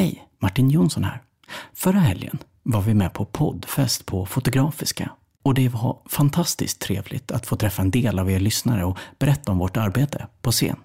[0.00, 1.22] Hej, Martin Jonsson här.
[1.74, 5.10] Förra helgen var vi med på poddfest på Fotografiska
[5.42, 9.52] och det var fantastiskt trevligt att få träffa en del av er lyssnare och berätta
[9.52, 10.76] om vårt arbete på scen.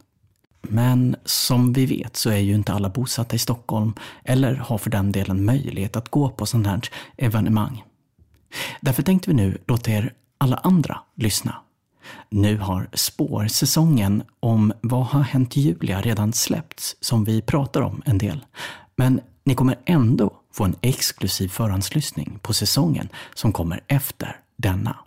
[0.62, 3.93] Men som vi vet så är ju inte alla bosatta i Stockholm
[4.23, 6.82] eller har för den delen möjlighet att gå på sånt här
[7.18, 7.84] evenemang.
[8.82, 11.55] Därför tänkte vi nu låta er alla andra lyssna.
[12.29, 18.18] Nu har spårsäsongen om Vad har hänt Julia redan släppts som vi pratar om en
[18.18, 18.45] del.
[18.98, 24.98] Men ni kommer ändå få en exklusiv förhandslyssning på säsongen som kommer efter denna.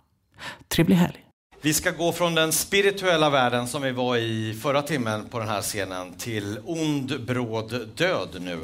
[0.67, 1.25] Trevlig helg!
[1.61, 5.47] Vi ska gå från den spirituella världen som vi var i förra timmen på den
[5.47, 8.59] här scenen till ond, bråd död nu.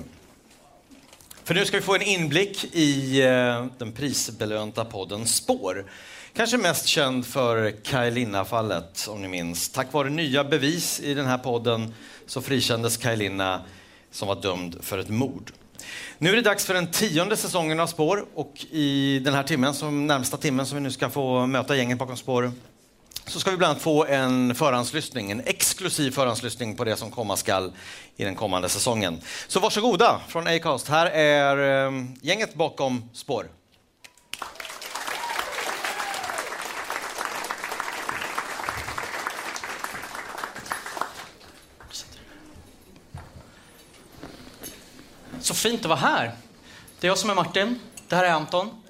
[1.43, 5.85] För nu ska vi få en inblick i eh, den prisbelönta podden Spår.
[6.33, 8.27] Kanske mest känd för Kaj
[9.07, 9.69] om ni minns.
[9.69, 11.93] Tack vare nya bevis i den här podden
[12.25, 13.29] så frikändes Kaj
[14.15, 15.51] som var dömd för ett mord.
[16.17, 19.73] Nu är det dags för den tionde säsongen av Spår och i den här timmen,
[19.73, 22.51] som närmsta timmen som vi nu ska få möta gänget bakom Spår,
[23.27, 27.37] så ska vi bland annat få en förhandslyssning, en exklusiv förhandslyssning på det som komma
[27.37, 27.71] skall
[28.15, 29.21] i den kommande säsongen.
[29.47, 30.87] Så varsågoda från Acast.
[30.87, 33.47] Här är eh, gänget bakom Spår.
[45.45, 46.31] Så fint att vara här.
[46.99, 47.79] Det är jag som är Martin.
[48.07, 48.83] Det här är Anton.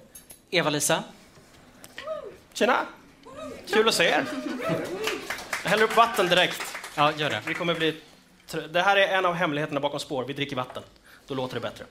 [0.50, 1.04] Eva-Lisa.
[2.54, 2.80] Tjena!
[3.68, 4.26] Kul att se er.
[5.64, 6.62] Jag häller upp vatten direkt.
[6.96, 7.42] Ja, gör det.
[7.48, 8.02] Vi kommer bli
[8.70, 10.24] det här är en av hemligheterna bakom spår.
[10.24, 10.84] Vi dricker vatten.
[11.28, 11.86] Då låter det bättre.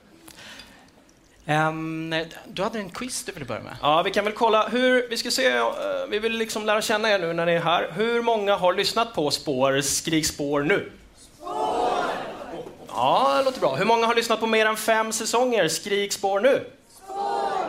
[1.67, 3.75] Um, du hade en quiz du ville börja med.
[3.81, 5.09] Ja, vi kan väl kolla hur...
[5.09, 5.65] Vi ska se, uh,
[6.09, 7.91] vi vill liksom lära känna er nu när ni är här.
[7.95, 10.91] Hur många har lyssnat på Spår, Skrik spår nu?
[12.95, 13.75] Ja, det låter bra.
[13.75, 15.67] Hur många har lyssnat på mer än fem säsonger?
[15.67, 16.67] Skrik spår nu!
[16.89, 17.67] Spår!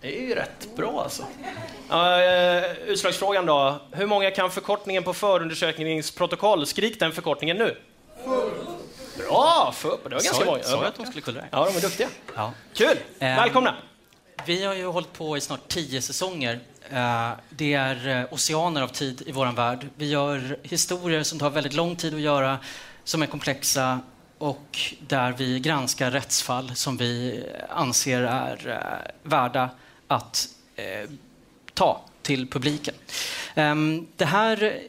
[0.00, 1.22] Det är ju rätt bra alltså.
[1.22, 3.80] Uh, utslagsfrågan då.
[3.92, 6.66] Hur många kan förkortningen på förundersökningsprotokoll?
[6.66, 7.76] Skrik den förkortningen nu.
[8.24, 8.50] Full.
[9.18, 9.72] Bra!
[9.76, 9.98] Full.
[10.04, 10.62] Det var ganska många.
[10.62, 11.48] Sa att de skulle kunna det?
[11.50, 12.08] Ja, de är duktiga.
[12.36, 12.52] Ja.
[12.74, 12.88] Kul!
[12.88, 13.74] Um, Välkomna!
[14.46, 16.54] Vi har ju hållit på i snart tio säsonger.
[16.92, 19.86] Uh, det är uh, oceaner av tid i vår värld.
[19.96, 22.58] Vi gör historier som tar väldigt lång tid att göra,
[23.04, 24.00] som är komplexa
[24.40, 29.70] och där vi granskar rättsfall som vi anser är eh, värda
[30.06, 31.10] att eh,
[31.74, 32.94] ta till publiken.
[33.54, 34.80] Ehm, det här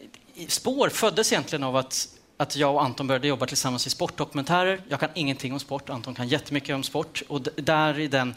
[0.47, 2.07] spår föddes egentligen av att,
[2.37, 4.81] att jag och Anton började jobba tillsammans i sportdokumentärer.
[4.89, 7.23] Jag kan ingenting om sport, Anton kan jättemycket om sport.
[7.27, 8.35] Och där i den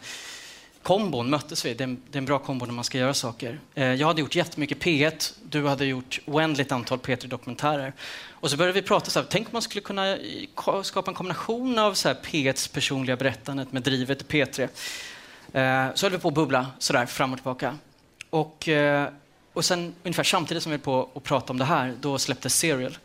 [0.85, 1.73] kombon möttes vi.
[1.73, 3.59] Det är, en, det är en bra kombo när man ska göra saker.
[3.75, 7.93] Eh, jag hade gjort jättemycket P1, du hade gjort oändligt antal P3-dokumentärer.
[8.29, 11.15] Och så började vi prata så här, tänk om man skulle kunna eh, skapa en
[11.15, 14.61] kombination av så här P1s personliga berättandet med drivet i P3.
[15.53, 17.77] Eh, så höll vi på att bubbla sådär fram och tillbaka.
[18.29, 18.69] Och,
[19.53, 22.55] och sen ungefär samtidigt som vi höll på att prata om det här, då släpptes
[22.55, 22.97] Serial.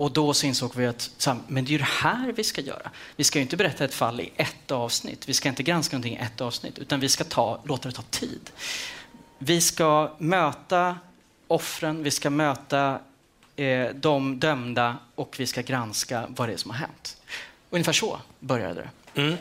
[0.00, 2.90] Och då så insåg vi att men det är ju det här vi ska göra.
[3.16, 5.28] Vi ska ju inte berätta ett fall i ett avsnitt.
[5.28, 8.02] Vi ska inte granska någonting i ett avsnitt, utan vi ska ta, låta det ta
[8.02, 8.50] tid.
[9.38, 10.98] Vi ska möta
[11.46, 12.98] offren, vi ska möta
[13.56, 17.16] eh, de dömda och vi ska granska vad det är som har hänt.
[17.70, 19.20] Ungefär så började det.
[19.20, 19.36] Mm.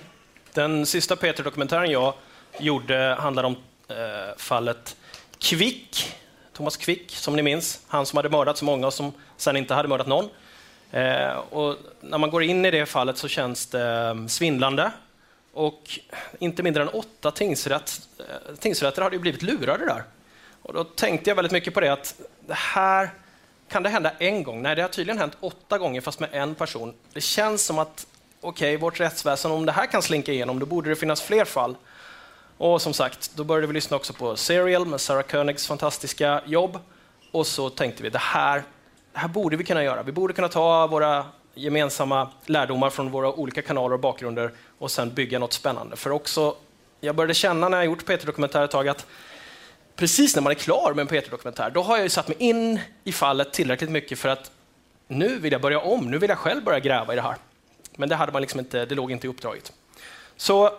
[0.53, 2.13] Den sista Peter-dokumentären jag
[2.59, 3.55] gjorde handlade om
[3.87, 4.95] eh, fallet
[5.37, 6.15] Kvick,
[6.53, 7.81] Thomas Quick, som ni minns.
[7.87, 10.29] Han som hade mördat så många och som sen inte hade mördat någon.
[10.91, 14.91] Eh, och när man går in i det fallet så känns det ehm, svindlande.
[15.53, 15.99] Och
[16.39, 20.03] inte mindre än åtta tingsrätt, eh, tingsrätter hade ju blivit lurade där.
[20.61, 23.09] Och då tänkte jag väldigt mycket på det att det här
[23.69, 24.61] kan det hända en gång?
[24.61, 26.93] Nej, det har tydligen hänt åtta gånger fast med en person.
[27.13, 28.07] Det känns som att
[28.41, 31.45] okej, okay, vårt rättsväsen, om det här kan slinka igenom, då borde det finnas fler
[31.45, 31.75] fall.
[32.57, 36.79] Och som sagt, då började vi lyssna också på Serial med Sarah Koenigs fantastiska jobb.
[37.31, 38.63] Och så tänkte vi, det här
[39.13, 40.03] det här borde vi kunna göra.
[40.03, 45.13] Vi borde kunna ta våra gemensamma lärdomar från våra olika kanaler och bakgrunder och sen
[45.13, 45.95] bygga något spännande.
[45.95, 46.55] För också,
[46.99, 49.05] jag började känna när jag gjort P3-dokumentär ett tag att
[49.95, 52.79] precis när man är klar med en P3-dokumentär, då har jag ju satt mig in
[53.03, 54.51] i fallet tillräckligt mycket för att
[55.07, 57.35] nu vill jag börja om, nu vill jag själv börja gräva i det här.
[57.95, 59.73] Men det, hade man liksom inte, det låg inte i uppdraget.
[60.37, 60.71] Så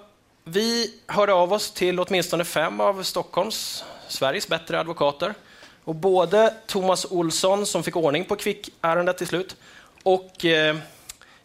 [0.45, 5.35] vi hörde av oss till åtminstone fem av Stockholms, Sveriges bättre advokater
[5.85, 9.57] och både Thomas Olsson, som fick ordning på kvickärendet till slut,
[10.03, 10.77] och eh,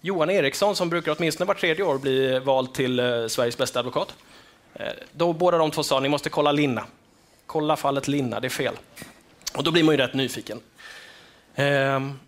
[0.01, 4.15] Johan Eriksson, som brukar åtminstone var tredje år bli vald till eh, Sveriges bästa advokat.
[4.73, 6.85] Eh, då båda de två sa ni måste kolla Linna.
[7.45, 8.75] Kolla fallet Linna, det är fel.
[9.57, 10.59] Och då blir man ju rätt nyfiken.
[11.55, 12.19] Ehm,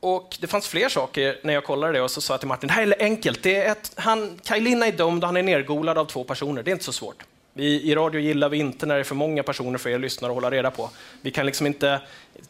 [0.00, 2.66] och det fanns fler saker när jag kollade det och så sa jag till Martin,
[2.66, 3.42] det här är enkelt.
[3.42, 6.62] Det är ett, han, Kaj Linna är dömd och han är nergolad av två personer.
[6.62, 7.24] Det är inte så svårt.
[7.56, 10.30] Vi, I radio gillar vi inte när det är för många personer för er lyssnare
[10.30, 10.90] att hålla reda på.
[11.20, 12.00] Vi kan liksom inte,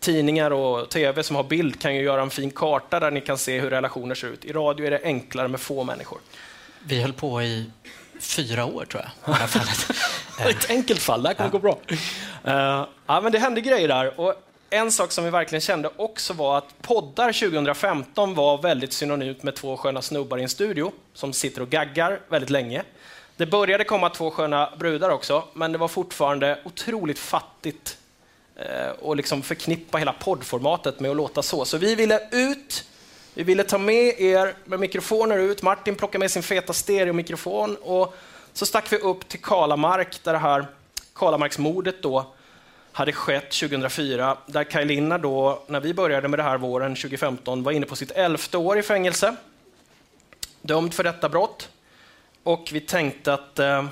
[0.01, 3.39] tidningar och tv som har bild kan ju göra en fin karta där ni kan
[3.39, 4.45] se hur relationer ser ut.
[4.45, 6.19] I radio är det enklare med få människor.
[6.85, 7.71] Vi höll på i
[8.21, 9.39] fyra år tror jag.
[10.51, 11.53] Ett enkelt fall, det här kommer ja.
[11.53, 11.79] gå bra.
[12.47, 14.21] Uh, ja, men det hände grejer där.
[14.21, 14.35] Och
[14.71, 19.55] en sak som vi verkligen kände också var att poddar 2015 var väldigt synonymt med
[19.55, 22.83] två sköna snubbar i en studio som sitter och gaggar väldigt länge.
[23.37, 27.99] Det började komma två sköna brudar också, men det var fortfarande otroligt fattigt
[28.57, 31.65] eh, och liksom förknippa hela poddformatet med att låta så.
[31.65, 32.85] Så vi ville ut,
[33.35, 35.63] vi ville ta med er med mikrofoner ut.
[35.63, 38.15] Martin plockade med sin feta stereomikrofon och
[38.53, 40.67] så stack vi upp till Kalamark där det här
[41.15, 42.27] Kalamarksmordet då
[42.93, 47.63] hade skett 2004, där Kaj Linna då, när vi började med det här våren 2015,
[47.63, 49.37] var inne på sitt elfte år i fängelse.
[50.63, 51.69] Dömd för detta brott.
[52.45, 53.85] Och vi tänkte att eh,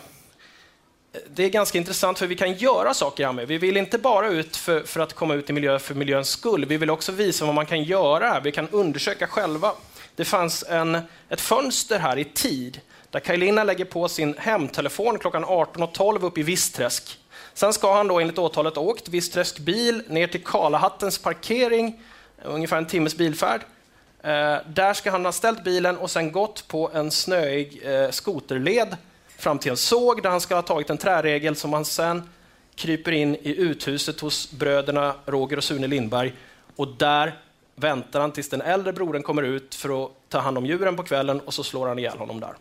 [1.29, 3.49] det är ganska intressant för vi kan göra saker här med.
[3.49, 6.65] Vi vill inte bara ut för, för, att komma ut i miljö för miljöns skull.
[6.65, 8.41] Vi vill också visa vad man kan göra här.
[8.41, 9.73] Vi kan undersöka själva.
[10.17, 15.45] Det fanns en, ett fönster här i tid där Kajlina lägger på sin hemtelefon klockan
[15.45, 17.19] 18.12 uppe i Vissträsk.
[17.55, 22.03] Sen ska han då enligt åtalet åkt Vissträsk bil ner till Kalahattens parkering,
[22.43, 23.61] ungefär en timmes bilfärd.
[24.23, 28.97] Eh, där ska han ha ställt bilen och sen gått på en snöig eh, skoterled
[29.37, 32.29] fram till en såg där han ska ha tagit en träregel som han sen
[32.75, 36.35] kryper in i uthuset hos bröderna Roger och Sune Lindberg
[36.77, 37.39] och där
[37.75, 41.03] väntar han tills den äldre brodern kommer ut för att ta hand om djuren på
[41.03, 42.55] kvällen och så slår han ihjäl honom där.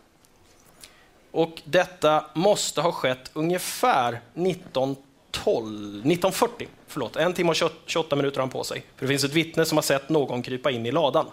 [1.30, 6.68] Och detta måste ha skett ungefär 1912, 1940.
[6.86, 7.56] Förlåt, en timme och
[7.86, 8.84] 28 minuter har han på sig.
[8.96, 11.26] För det finns ett vittne som har sett någon krypa in i ladan.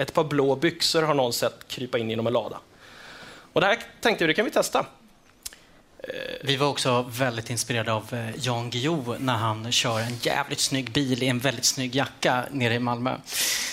[0.00, 2.60] Ett par blå byxor har någon sett krypa in genom en lada.
[3.52, 4.86] Och det här tänkte vi, det kan vi testa.
[5.98, 10.60] Eh, vi var också väldigt inspirerade av eh, Jan Guillou när han kör en jävligt
[10.60, 13.16] snygg bil i en väldigt snygg jacka nere i Malmö.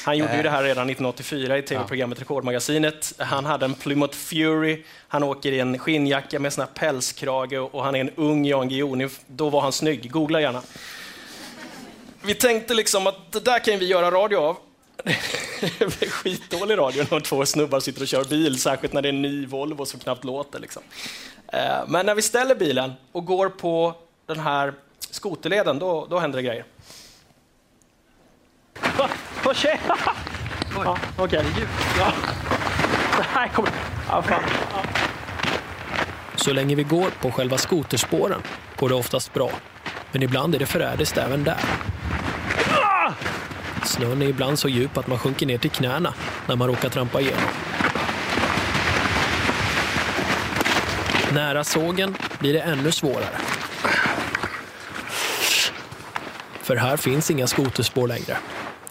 [0.06, 3.14] Han gjorde ju det här redan 1984 i tv-programmet Rekordmagasinet.
[3.18, 7.84] Han hade en Plymouth Fury, han åker i en skinnjacka med sån här pälskrage och
[7.84, 9.10] han är en ung Jan Guillou.
[9.28, 10.62] Då var han snygg, googla gärna.
[12.22, 14.58] Vi tänkte liksom att det där kan vi göra radio av.
[15.04, 19.14] det är skitdålig radio när två snubbar sitter och kör bil, särskilt när det är
[19.14, 20.60] en ny Volvo som knappt låter.
[20.60, 20.84] Liksom.
[21.48, 23.96] Eh, men när vi ställer bilen och går på
[24.26, 26.66] den här skoterleden, då, då händer det grejer.
[29.46, 29.80] Åh, tjej!
[30.84, 31.46] Ja, Okej.
[32.00, 32.14] Ja.
[33.18, 33.72] Det här kommer...
[34.10, 34.44] Ja, fan.
[34.74, 34.84] Ja.
[36.36, 38.42] Så länge vi går på själva skoterspåren
[38.76, 39.50] går det oftast bra.
[40.12, 41.58] Men ibland är det förrädiskt även där.
[43.88, 46.14] Snön är ibland så djup att man sjunker ner till knäna
[46.48, 47.50] när man råkar trampa igenom.
[51.34, 53.38] Nära sågen blir det ännu svårare.
[56.62, 58.38] För här finns inga skoterspår längre.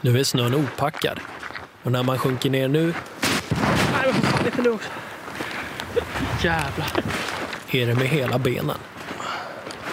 [0.00, 1.20] Nu är snön opackad.
[1.82, 2.94] Och när man sjunker ner nu...
[6.42, 6.92] Jävlar.
[7.70, 8.76] Är det med hela benen.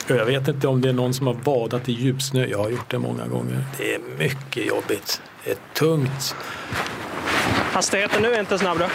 [0.07, 2.45] Jag vet inte om det är någon som har badat i djupsnö.
[2.45, 3.65] Jag har gjort det många gånger.
[3.77, 5.21] Det är mycket jobbigt.
[5.43, 6.35] Det är tungt.
[7.73, 8.87] Hastigheten nu är inte snabb då?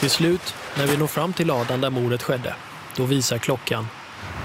[0.00, 2.54] Till slut, när vi når fram till ladan där mordet skedde,
[2.96, 3.88] då visar klockan.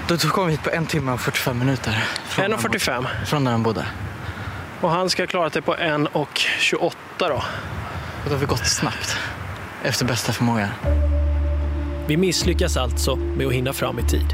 [0.08, 2.08] Då kom vi hit på en timme och 45 minuter.
[2.30, 3.06] 1.45?
[3.26, 3.86] Från där han bodde.
[4.80, 7.26] Och han ska klara sig på 1.28 då?
[7.26, 7.42] Och
[8.24, 9.16] då har vi gått snabbt,
[9.82, 10.70] efter bästa förmåga.
[12.12, 14.26] Vi misslyckas alltså med att hinna fram i tid.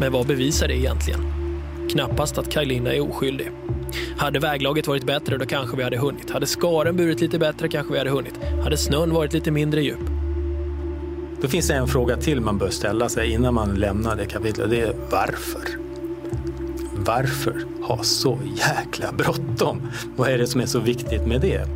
[0.00, 1.20] Men vad bevisar det egentligen?
[1.90, 3.50] Knappast att Kajlina är oskyldig.
[4.16, 6.30] Hade väglaget varit bättre då kanske vi hade hunnit.
[6.30, 8.34] Hade skaren burit lite bättre kanske vi hade hunnit.
[8.64, 9.98] Hade snön varit lite mindre djup.
[11.40, 14.70] Då finns det en fråga till man bör ställa sig innan man lämnar det kapitlet.
[14.70, 15.68] Det är varför?
[16.94, 19.82] Varför ha så jäkla bråttom?
[20.16, 21.66] Vad är det som är så viktigt med det?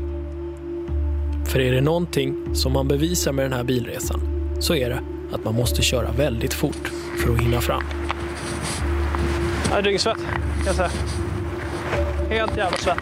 [1.49, 4.21] För är det någonting som man bevisar med den här bilresan
[4.61, 5.01] så är det
[5.33, 7.83] att man måste köra väldigt fort för att hinna fram.
[9.71, 10.91] Jag är dyngsvett, kan jag säga.
[12.31, 12.99] Helt jävla svett.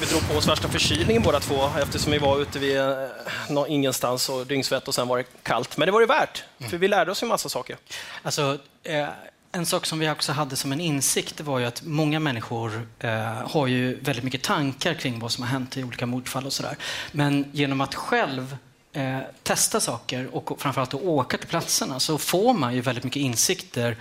[0.00, 4.28] Vi drog på oss värsta förkylningen båda två eftersom vi var ute vid eh, ingenstans
[4.28, 5.76] och dyngsvett och sen var det kallt.
[5.76, 7.76] Men det var det värt, för vi lärde oss en massa saker.
[8.22, 9.08] Alltså, eh,
[9.52, 13.10] en sak som vi också hade som en insikt var ju att många människor eh,
[13.26, 16.76] har ju väldigt mycket tankar kring vad som har hänt i olika mordfall och sådär.
[17.12, 18.56] Men genom att själv
[18.96, 23.20] eh, testa saker och framförallt att åka till platserna så får man ju väldigt mycket
[23.20, 23.96] insikter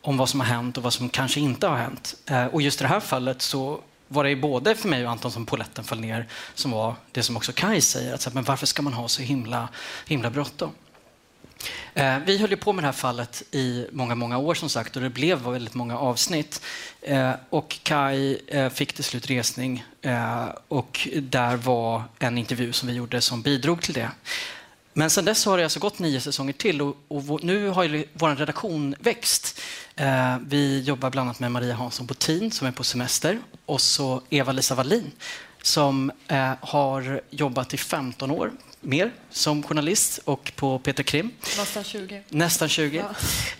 [0.00, 2.14] om vad som har hänt och vad som kanske inte har hänt.
[2.26, 5.32] Eh, och just i det här fallet så var det både för mig och Anton
[5.32, 8.82] som poletten föll ner, som var det som också Kai säger, att men varför ska
[8.82, 9.68] man ha så himla,
[10.06, 10.70] himla bråttom?
[11.94, 14.96] Eh, vi höll ju på med det här fallet i många, många år som sagt
[14.96, 16.60] och det blev väldigt många avsnitt.
[17.00, 19.84] Eh, och Kai eh, fick till slut resning
[20.68, 24.10] och där var en intervju som vi gjorde som bidrog till det.
[24.92, 28.04] Men sen dess har det alltså gått nio säsonger till och, och nu har ju
[28.12, 29.60] vår redaktion växt.
[30.40, 34.74] vi jobbar bland annat med Maria Hansson Botin som är på semester och så Eva-Lisa
[34.74, 35.12] Wallin
[35.62, 36.12] som
[36.60, 38.52] har jobbat i 15 år
[38.86, 41.30] mer som journalist och på Peter Krim.
[41.58, 42.22] Nästan 20.
[42.28, 43.04] Nästan 20.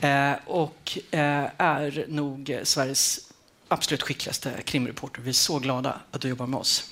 [0.00, 0.08] Ja.
[0.08, 3.20] Eh, och eh, är nog Sveriges
[3.68, 5.22] absolut skickligaste krimreporter.
[5.22, 6.90] Vi är så glada att du jobbar med oss.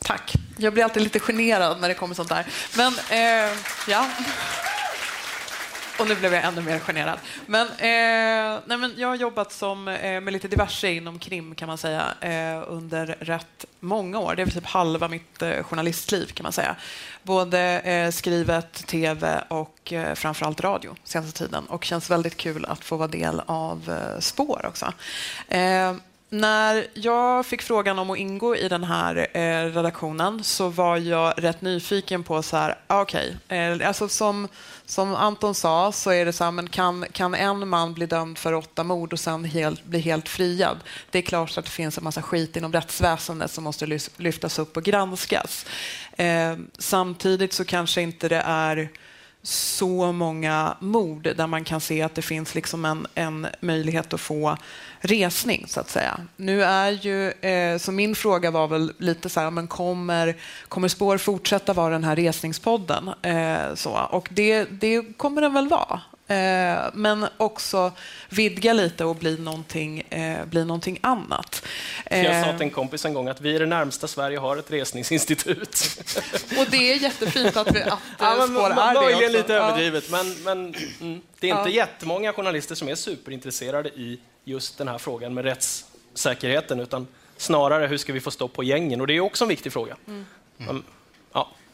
[0.00, 0.32] Tack.
[0.56, 2.46] Jag blir alltid lite generad när det kommer sånt där.
[2.76, 3.58] Men, eh,
[3.88, 4.10] ja.
[5.98, 7.18] Och nu blev jag ännu mer generad.
[7.46, 11.68] Men, eh, nej men jag har jobbat som, eh, med lite diverse inom krim kan
[11.68, 14.34] man säga eh, under rätt många år.
[14.34, 16.76] Det är typ halva mitt eh, journalistliv kan man säga.
[17.22, 21.66] Både eh, skrivet, tv och eh, framförallt radio senaste tiden.
[21.66, 24.92] Och känns väldigt kul att få vara del av eh, Spår också.
[25.48, 25.94] Eh,
[26.30, 31.34] när jag fick frågan om att ingå i den här eh, redaktionen så var jag
[31.36, 34.48] rätt nyfiken på så här, ah, okej, okay, eh, alltså som,
[34.86, 38.38] som Anton sa så är det så här, men kan, kan en man bli dömd
[38.38, 40.76] för åtta mord och sen helt, bli helt friad?
[41.10, 44.76] Det är klart att det finns en massa skit inom rättsväsendet som måste lyftas upp
[44.76, 45.66] och granskas.
[46.16, 48.90] Eh, samtidigt så kanske inte det är
[49.48, 54.20] så många mord där man kan se att det finns liksom en, en möjlighet att
[54.20, 54.56] få
[55.00, 56.20] resning, så att säga.
[56.36, 60.36] Nu är ju, eh, så min fråga var väl lite så här, men kommer,
[60.68, 63.10] kommer Spår fortsätta vara den här resningspodden?
[63.22, 66.00] Eh, så, och det, det kommer den väl vara.
[66.28, 67.92] Eh, men också
[68.28, 71.66] vidga lite och bli någonting, eh, bli någonting annat.
[72.10, 74.56] Jag sa eh, till en kompis en gång att vi är det närmsta Sverige har
[74.56, 76.00] ett resningsinstitut.
[76.58, 80.04] Och det är jättefint att, vi, att ja, men, Spår är det Möjligen lite överdrivet,
[80.10, 80.16] ja.
[80.16, 81.76] men, men mm, det är inte ja.
[81.76, 87.06] jättemånga journalister som är superintresserade i just den här frågan med rättssäkerheten, utan
[87.36, 89.00] snarare hur ska vi få stopp på gängen?
[89.00, 89.96] Och det är också en viktig fråga.
[90.06, 90.84] Mm.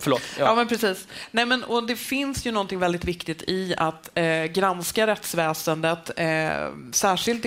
[0.04, 0.22] Förlåt.
[0.38, 0.44] Ja.
[0.44, 0.54] ja.
[0.54, 1.08] men precis.
[1.30, 6.68] Nej, men, och det finns ju någonting väldigt viktigt i att eh, granska rättsväsendet, eh,
[6.92, 7.44] särskilt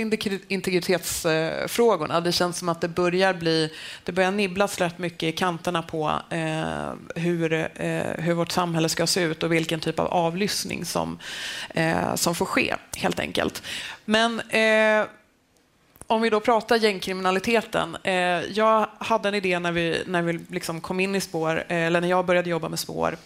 [0.48, 2.22] integritetsfrågorna.
[2.22, 3.74] det känns som att det börjar bli,
[4.04, 9.08] det börjar nibblas rätt mycket i kanterna på eh, hur, eh, hur vårt samhälle ska
[9.08, 11.20] se ut och vilken typ av avlyssning som,
[11.70, 13.64] eh, som får ske, helt enkelt.
[14.06, 15.06] Men eh,
[16.08, 17.98] om vi då pratar gängkriminaliteten.
[18.04, 21.78] Eh, jag hade en idé när vi, när vi liksom kom in i spår, eh,
[21.78, 23.18] eller när jag började jobba med spår,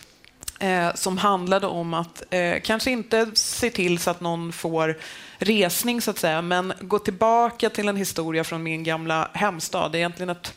[0.59, 4.97] eh, som handlade om att eh, kanske inte se till så att någon får
[5.37, 9.91] resning, så att säga, men gå tillbaka till en historia från min gamla hemstad.
[9.91, 10.53] Det är egentligen ett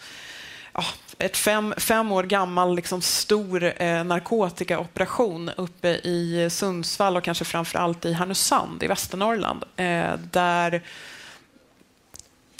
[0.72, 0.84] ja,
[1.18, 7.78] ett fem, fem år gammal liksom stor eh, narkotikaoperation uppe i Sundsvall och kanske framför
[7.78, 9.64] allt i Härnösand i Västernorrland.
[9.76, 10.82] Eh, där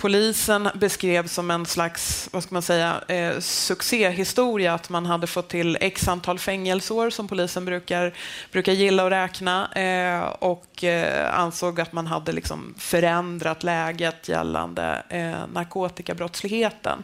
[0.05, 5.49] polisen beskrev som en slags vad ska man säga, eh, succéhistoria, att man hade fått
[5.49, 8.15] till x antal fängelseår som polisen brukar,
[8.53, 15.03] brukar gilla att räkna eh, och eh, ansåg att man hade liksom förändrat läget gällande
[15.09, 17.03] eh, narkotikabrottsligheten.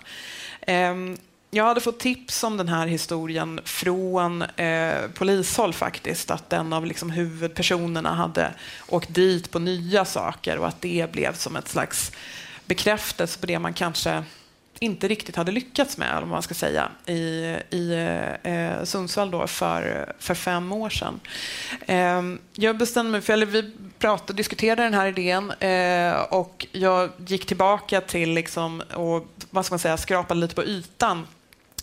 [0.61, 1.17] Ehm,
[1.51, 6.87] jag hade fått tips om den här historien från eh, polishåll faktiskt, att en av
[6.87, 8.55] liksom, huvudpersonerna hade
[8.89, 12.13] åkt dit på nya saker och att det blev som ett slags
[12.71, 14.25] bekräftelse på det man kanske
[14.81, 17.21] inte riktigt hade lyckats med, om man ska säga, i,
[17.71, 17.93] i
[18.43, 21.21] eh, Sundsvall då för, för fem år sedan.
[21.87, 22.23] Eh,
[22.53, 27.47] jag bestämde mig för, eller vi pratade, diskuterade den här idén eh, och jag gick
[27.47, 31.27] tillbaka till liksom, och vad ska man säga, skrapade lite på ytan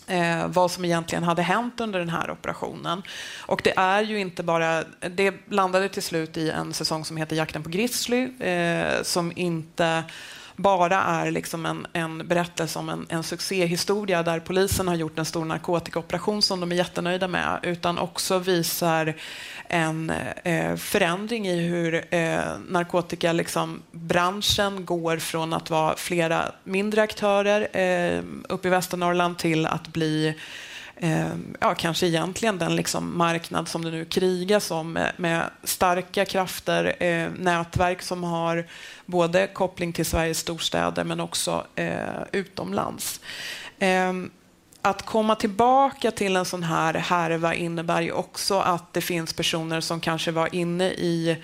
[0.06, 3.02] eh, vad som egentligen hade hänt under den här operationen.
[3.46, 7.36] Och det är ju inte bara, det landade till slut i en säsong som heter
[7.36, 10.04] Jakten på Grizzly, eh, som inte
[10.58, 15.24] bara är liksom en, en berättelse om en, en succéhistoria där polisen har gjort en
[15.24, 19.14] stor narkotikaoperation som de är jättenöjda med, utan också visar
[19.68, 20.10] en
[20.44, 28.22] eh, förändring i hur eh, narkotikabranschen liksom, går från att vara flera mindre aktörer eh,
[28.48, 30.34] uppe i Västernorrland till att bli eh,
[31.00, 36.24] Ehm, ja, kanske egentligen den liksom marknad som det nu krigas om med, med starka
[36.24, 38.66] krafter, eh, nätverk som har
[39.06, 43.20] både koppling till Sveriges storstäder men också eh, utomlands.
[43.78, 44.12] Eh,
[44.82, 49.80] att komma tillbaka till en sån här härva innebär ju också att det finns personer
[49.80, 51.36] som kanske var inne i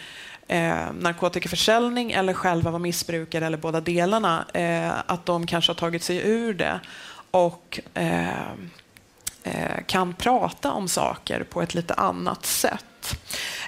[0.48, 6.02] eh, narkotikaförsäljning eller själva var missbrukare eller båda delarna, eh, att de kanske har tagit
[6.02, 6.80] sig ur det
[7.30, 8.28] och eh
[9.46, 13.16] Eh, kan prata om saker på ett lite annat sätt.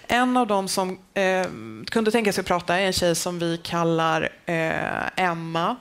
[0.06, 1.46] En av dem som eh,
[1.86, 5.76] kunde tänka sig att prata är en tjej som vi kallar eh, Emma.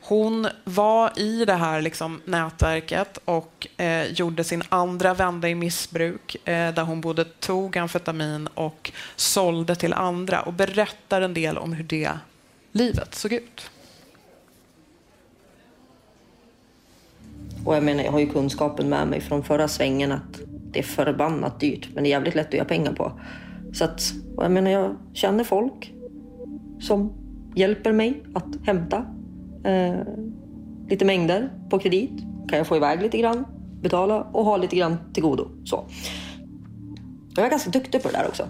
[0.00, 6.36] Hon var i det här liksom, nätverket och eh, gjorde sin andra vända i missbruk
[6.48, 11.72] eh, där hon både tog amfetamin och sålde till andra och berättar en del om
[11.72, 12.10] hur det
[12.72, 13.70] livet såg ut.
[17.64, 20.40] Och jag menar, jag har ju kunskapen med mig från förra svängen att
[20.72, 23.12] det är förbannat dyrt, men det är jävligt lätt att göra pengar på.
[23.72, 25.92] Så att, jag menar, jag känner folk
[26.80, 27.12] som
[27.54, 29.06] hjälper mig att hämta
[29.64, 30.00] eh,
[30.88, 32.20] lite mängder på kredit.
[32.48, 33.44] Kan jag få iväg lite grann,
[33.82, 35.48] betala och ha lite grann till godo.
[35.64, 35.84] Så.
[37.36, 38.46] Jag är ganska duktig på det där också.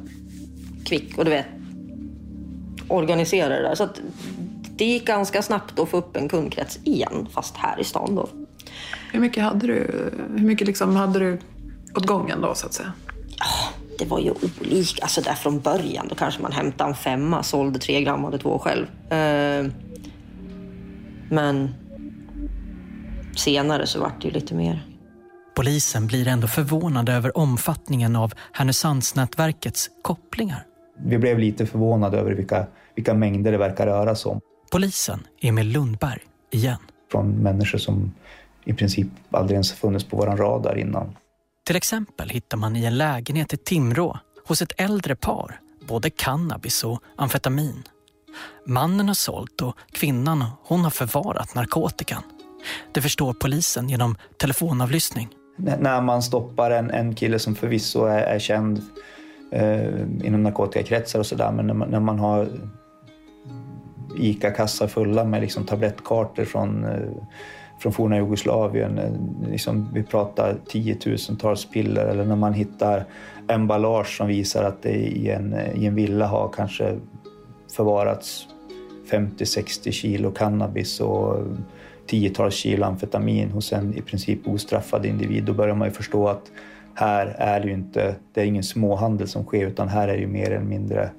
[0.85, 1.47] Kvick och du vet,
[2.89, 3.75] organisera det där.
[3.75, 4.01] Så att
[4.77, 8.29] det gick ganska snabbt att få upp en kundkrets igen, fast här i stan då.
[9.13, 11.39] Hur mycket hade du, hur mycket liksom hade du
[11.95, 12.93] åt gången då så att säga?
[13.39, 13.47] Ja,
[13.99, 15.03] det var ju olika.
[15.03, 18.59] Alltså där från början, då kanske man hämtade en femma, sålde tre gram, hade två
[18.59, 18.87] själv.
[19.13, 19.67] Eh,
[21.31, 21.75] men
[23.37, 24.87] senare så vart det ju lite mer.
[25.55, 30.67] Polisen blir ändå förvånad över omfattningen av Härnösandsnätverkets kopplingar.
[30.99, 34.41] Vi blev lite förvånade över vilka, vilka mängder det verkar röra sig om.
[34.73, 36.79] Polisen, Emil Lundberg, igen.
[37.13, 38.13] Från människor som
[38.65, 41.17] i princip aldrig ens funnits på vår radar innan.
[41.67, 46.85] Till exempel hittar man i en lägenhet i Timrå hos ett äldre par både cannabis
[46.85, 47.83] och amfetamin.
[48.67, 52.23] Mannen har sålt och kvinnan hon har förvarat narkotikan.
[52.93, 55.29] Det förstår polisen genom telefonavlyssning.
[55.59, 58.83] N när man stoppar en, en kille som förvisso är, är känd
[59.53, 62.49] eh, inom narkotikakretsar och sådär, men när man, när man har
[64.17, 67.01] ICA-kassar fulla med liksom tablettkartor från eh,
[67.83, 68.99] från forna Jugoslavien.
[68.99, 73.05] Eh, liksom, vi pratar tiotusentals piller eller när man hittar
[73.49, 76.99] emballage som visar att det i en, i en villa har kanske
[77.77, 78.47] förvarats
[79.11, 81.37] 50-60 kilo cannabis och
[82.07, 85.45] tiotals kilo amfetamin hos en i princip ostraffad individ.
[85.45, 86.43] Då börjar man ju förstå att
[86.95, 90.21] här är det ju inte, det är ingen småhandel som sker utan här är det
[90.21, 91.11] ju mer eller mindre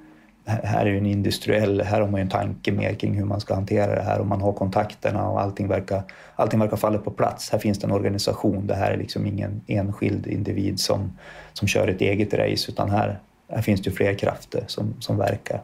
[0.46, 3.40] här är ju en industriell, här har man ju en tanke mer kring hur man
[3.40, 6.02] ska hantera det här och man har kontakterna och allting verkar,
[6.36, 7.50] allting verkar falla på plats.
[7.50, 11.18] Här finns det en organisation, det här är liksom ingen enskild individ som,
[11.52, 15.16] som kör ett eget race utan här, här finns det ju fler krafter som, som
[15.16, 15.62] verkar.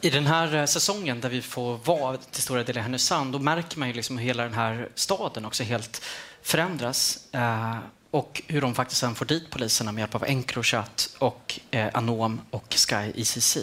[0.00, 3.38] I den här eh, säsongen där vi får vara till stora delar i Härnösand, då
[3.38, 6.02] märker man ju liksom hur hela den här staden också helt
[6.42, 7.28] förändras.
[7.32, 7.76] Eh,
[8.10, 12.40] och hur de faktiskt sen får dit poliserna med hjälp av Encrochat och eh, Anom
[12.50, 13.58] och Sky ICC.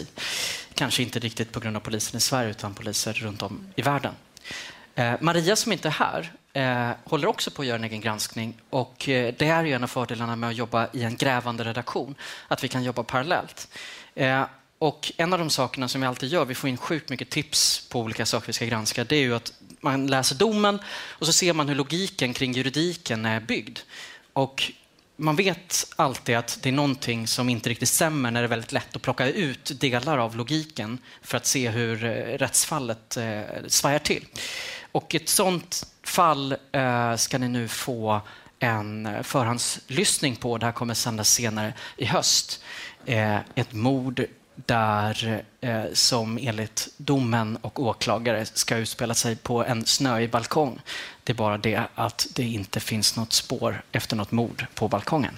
[0.74, 4.14] Kanske inte riktigt på grund av polisen i Sverige utan poliser runt om i världen.
[4.94, 8.60] Eh, Maria som inte är här eh, håller också på att göra en egen granskning
[8.70, 12.14] och eh, det är ju en av fördelarna med att jobba i en grävande redaktion,
[12.48, 13.68] att vi kan jobba parallellt.
[14.14, 14.44] Eh,
[14.78, 17.88] och en av de sakerna som vi alltid gör, vi får in sjukt mycket tips
[17.88, 21.32] på olika saker vi ska granska, det är ju att man läser domen och så
[21.32, 23.78] ser man hur logiken kring juridiken är byggd.
[24.38, 24.72] Och
[25.16, 28.72] man vet alltid att det är någonting som inte riktigt stämmer när det är väldigt
[28.72, 33.98] lätt att plocka ut delar av logiken för att se hur eh, rättsfallet eh, svajar
[33.98, 34.26] till.
[34.92, 38.20] Och ett sånt fall eh, ska ni nu få
[38.58, 40.58] en förhandslyssning på.
[40.58, 42.62] Det här kommer sändas senare i höst.
[43.06, 44.24] Eh, ett mord
[44.66, 50.80] där eh, som enligt domen och åklagare ska utspela sig på en snöig balkong.
[51.24, 55.36] Det är bara det att det inte finns något spår efter något mord på balkongen.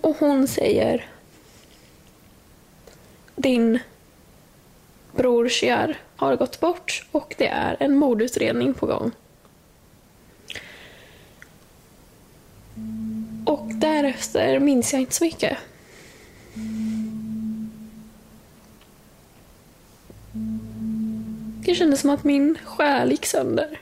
[0.00, 1.06] Och hon säger
[3.36, 3.78] din
[5.12, 9.10] bror Shiar har gått bort och det är en mordutredning på gång.
[13.46, 15.58] Och därefter minns jag inte så mycket.
[21.66, 23.80] Det kändes som att min själ gick sönder.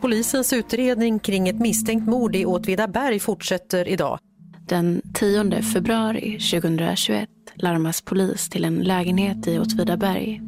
[0.00, 4.18] Polisens utredning kring ett misstänkt mord i Åtvidaberg fortsätter idag.
[4.66, 7.29] Den 10 februari 2021
[7.62, 10.42] larmas polis till en lägenhet i Åtvidaberg.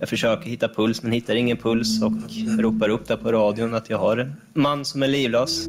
[0.00, 2.12] Jag försöker hitta puls men hittar ingen puls och
[2.58, 5.68] ropar upp där på radion att jag har en man som är livlös.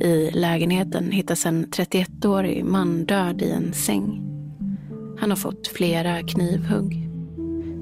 [0.00, 4.22] I lägenheten hittas en 31-årig man död i en säng.
[5.20, 7.08] Han har fått flera knivhugg.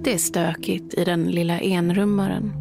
[0.05, 2.52] Det är stökigt i den lilla enrummaren.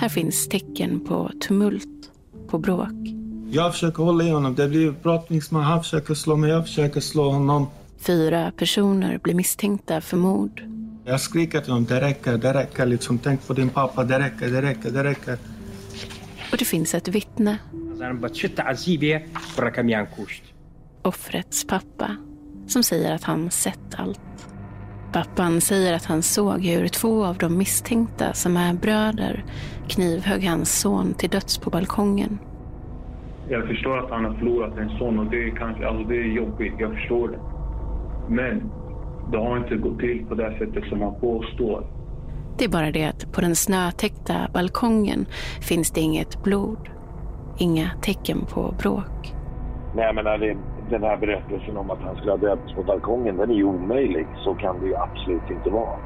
[0.00, 2.10] Här finns tecken på tumult,
[2.48, 3.16] på bråk.
[3.50, 4.54] Jag försöker hålla i honom.
[4.54, 5.62] Det blir brottningsmål.
[5.62, 7.66] Han försöker slå mig, jag försöker slå honom.
[7.98, 10.62] Fyra personer blir misstänkta för mord.
[11.04, 12.86] Jag skriker till honom, det räcker, det räcker.
[12.86, 15.38] Liksom, tänk på din pappa, det räcker, det räcker, det räcker.
[16.52, 17.58] Och det finns ett vittne.
[21.02, 22.16] Offrets pappa,
[22.66, 24.20] som säger att han sett allt.
[25.12, 29.44] Pappan säger att han såg hur två av de misstänkta, som är bröder,
[29.88, 32.38] knivhögg hans son till döds på balkongen.
[33.48, 36.36] Jag förstår att han har förlorat en son och det är, kanske, alltså det är
[36.36, 37.55] jobbigt, jag förstår det.
[38.28, 38.70] Men
[39.32, 41.86] det har inte gått till på det sättet som han påstår.
[42.58, 45.26] Det är bara det att på den snötäckta balkongen
[45.60, 46.88] finns det inget blod.
[47.58, 49.34] Inga tecken på bråk.
[49.94, 50.56] Nej, menar, det,
[50.90, 54.26] den här berättelsen om att han skulle ha dödats på balkongen, den är ju omöjlig.
[54.44, 55.98] Så kan det ju absolut inte vara.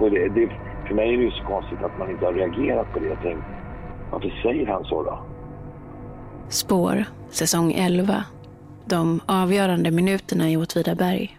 [0.00, 0.50] Och det, det,
[0.86, 3.06] för mig är det ju så konstigt att man inte har reagerat på det.
[3.06, 3.44] Jag tänkte,
[4.10, 5.18] varför säger han så då?
[6.48, 8.24] Spår, säsong 11.
[8.84, 11.37] De avgörande minuterna i Åtvidaberg.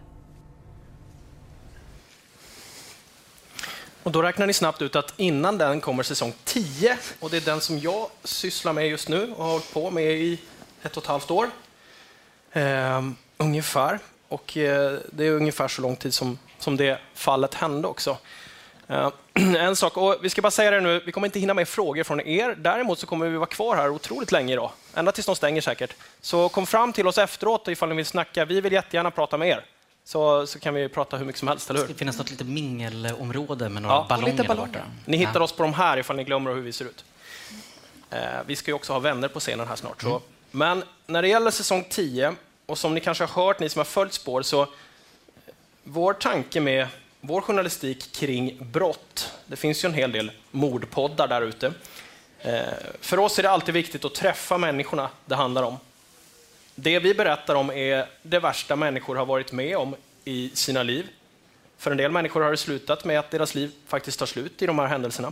[4.04, 7.42] Och då räknar ni snabbt ut att innan den kommer säsong 10 och det är
[7.42, 10.40] den som jag sysslar med just nu och har hållit på med i
[10.84, 11.50] ett och ett halvt år.
[12.52, 13.02] Eh,
[13.38, 14.00] ungefär.
[14.28, 18.18] Och eh, det är ungefär så lång tid som, som det fallet hände också.
[18.88, 19.12] Eh,
[19.58, 22.04] en sak, och vi ska bara säga det nu, vi kommer inte hinna med frågor
[22.04, 22.56] från er.
[22.58, 24.72] Däremot så kommer vi vara kvar här otroligt länge idag.
[24.96, 25.96] Ända tills de stänger säkert.
[26.22, 28.46] Så kom fram till oss efteråt ifall ni vill snacka.
[28.46, 29.66] Vi vill jättegärna prata med er.
[30.10, 31.88] Så, så kan vi prata hur mycket som helst, eller hur?
[31.88, 34.06] Det finns något litet mingelområde med några Ja.
[34.10, 34.72] ballonger Lite där ballonger.
[34.74, 34.86] borta.
[35.06, 35.44] Ni hittar Ja.
[35.44, 37.06] oss på de här ifall ni glömmer hur vi ser ut.
[38.10, 40.02] Eh, vi ska ju också ha vänner på scenen här snart.
[40.02, 40.22] Så.
[40.52, 43.86] Men när det gäller säsong 10, och som ni kanske har hört, ni som har
[43.86, 44.68] följt spår, så
[45.84, 46.88] vår tanke med
[47.22, 51.74] vår journalistik kring brott, det finns ju en hel del mordpoddar där ute.
[52.40, 52.62] Eh,
[53.02, 55.78] för oss är det alltid viktigt att träffa människorna det handlar om.
[56.82, 61.08] Det vi berättar om är det värsta människor har varit med om i sina liv.
[61.78, 64.66] För en del människor har det slutat med att deras liv faktiskt tar slut i
[64.66, 65.32] de här händelserna.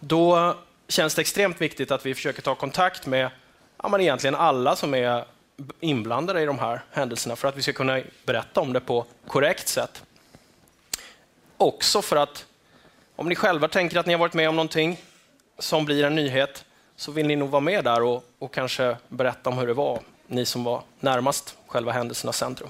[0.00, 0.56] Då
[0.88, 3.30] känns det extremt viktigt att vi försöker ta kontakt med
[3.82, 5.24] ja, men egentligen alla som är
[5.80, 9.68] inblandade i de här händelserna för att vi ska kunna berätta om det på korrekt
[9.68, 10.02] sätt.
[11.56, 12.46] Också för att
[13.16, 15.00] om ni själva tänker att ni har varit med om någonting
[15.58, 16.64] som blir en nyhet
[16.96, 20.00] så vill ni nog vara med där och, och kanske berätta om hur det var,
[20.32, 22.68] ni som var närmast själva händelsernas centrum.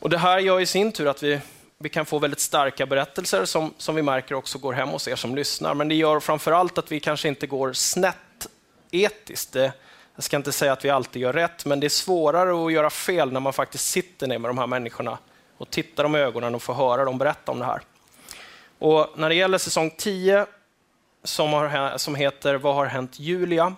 [0.00, 1.40] Och Det här gör i sin tur att vi,
[1.78, 5.16] vi kan få väldigt starka berättelser som, som vi märker också går hem hos er
[5.16, 5.74] som lyssnar.
[5.74, 8.46] Men det gör framför allt att vi kanske inte går snett
[8.90, 9.52] etiskt.
[9.52, 9.72] Det,
[10.14, 12.90] jag ska inte säga att vi alltid gör rätt, men det är svårare att göra
[12.90, 15.18] fel när man faktiskt sitter ner med de här människorna
[15.56, 17.80] och tittar dem i ögonen och får höra dem berätta om det här.
[18.78, 20.46] Och när det gäller säsong 10
[21.24, 23.74] som, har, som heter Vad har hänt Julia?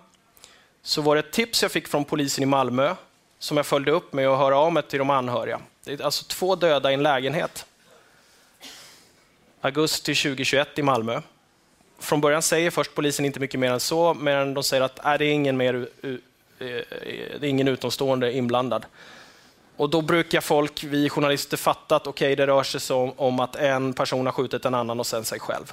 [0.89, 2.95] Så var det ett tips jag fick från polisen i Malmö
[3.39, 5.61] som jag följde upp med att höra av mig till de anhöriga.
[5.85, 7.67] Det är alltså två döda i en lägenhet.
[9.61, 11.21] Augusti 2021 i Malmö.
[11.99, 15.19] Från början säger först polisen inte mycket mer än så, men de säger att är
[15.19, 16.11] det är ingen mer eh,
[16.59, 18.87] det är ingen utomstående inblandad.
[19.77, 23.57] Och då brukar folk, vi journalister, fatta att okej, det rör sig om, om att
[23.57, 25.73] en person har skjutit en annan och sen sig själv.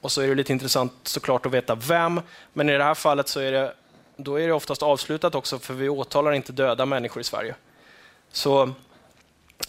[0.00, 2.20] Och så är det lite intressant såklart att veta vem,
[2.52, 3.72] men i det här fallet så är det,
[4.16, 7.54] då är det oftast avslutat också, för vi åtalar inte döda människor i Sverige.
[8.32, 8.72] Så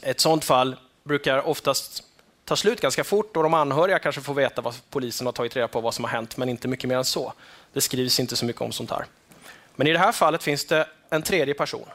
[0.02, 2.04] ett sånt fall brukar oftast
[2.46, 5.68] ta slut ganska fort och de anhöriga kanske får veta vad polisen har tagit reda
[5.68, 7.34] på vad som har hänt, men inte mycket mer än så.
[7.74, 9.06] Det skrivs inte så mycket om sånt här.
[9.76, 11.86] Men i det här fallet finns det en tredje person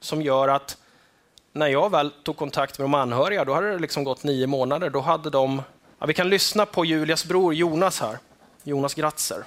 [0.00, 0.76] som gör att
[1.52, 4.90] när jag väl tog kontakt med de anhöriga, då hade det liksom gått nio månader.
[4.90, 5.62] Då hade de...
[5.98, 8.18] Ja, vi kan lyssna på Julias bror Jonas här.
[8.62, 9.44] Jonas Gratzer.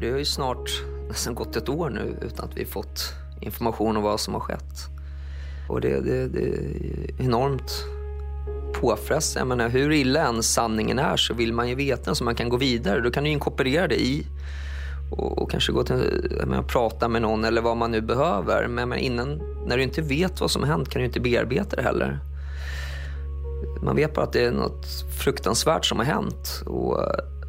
[0.00, 4.02] Det har ju snart nästan gått ett år nu utan att vi fått information om
[4.02, 4.88] vad som har skett.
[5.68, 7.84] Och det, det, det är enormt
[8.74, 9.40] påfrestande.
[9.40, 12.34] Jag menar, hur illa än sanningen är så vill man ju veta den så man
[12.34, 13.00] kan gå vidare.
[13.00, 14.26] Då kan du inkorporera det i
[15.10, 18.68] och, och kanske gå till, jag menar, prata med någon eller vad man nu behöver.
[18.68, 21.76] Men, menar, innan, när du inte vet vad som har hänt kan du inte bearbeta
[21.76, 22.18] det heller.
[23.82, 24.86] Man vet bara att det är något
[25.18, 27.00] fruktansvärt som har hänt, och,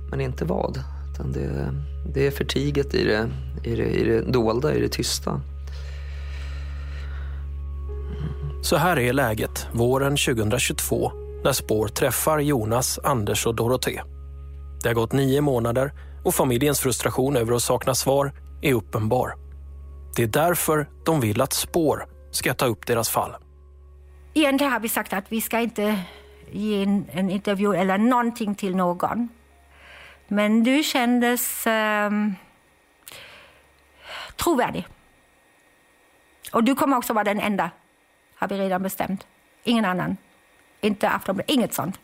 [0.09, 0.79] men inte vad.
[1.15, 1.73] Utan det,
[2.13, 3.29] det är förtiget i det,
[3.63, 5.41] i, det, i det dolda, i det tysta.
[8.63, 11.11] Så här är läget våren 2022
[11.43, 14.01] när Spår träffar Jonas, Anders och Dorothée.
[14.83, 19.33] Det har gått nio månader och familjens frustration över att sakna svar är uppenbar.
[20.15, 23.31] Det är därför de vill att Spår ska ta upp deras fall.
[24.33, 25.99] egentligen har vi sagt att vi ska inte
[26.51, 29.29] ge en, en intervju eller någonting till någon.
[30.27, 32.35] Men du kändes um,
[34.35, 34.87] trovärdig.
[36.51, 37.69] Och du kommer också vara den enda,
[38.35, 39.27] har vi redan bestämt.
[39.63, 40.17] Ingen annan.
[40.81, 41.99] Inte Aftonbladet, inget sånt.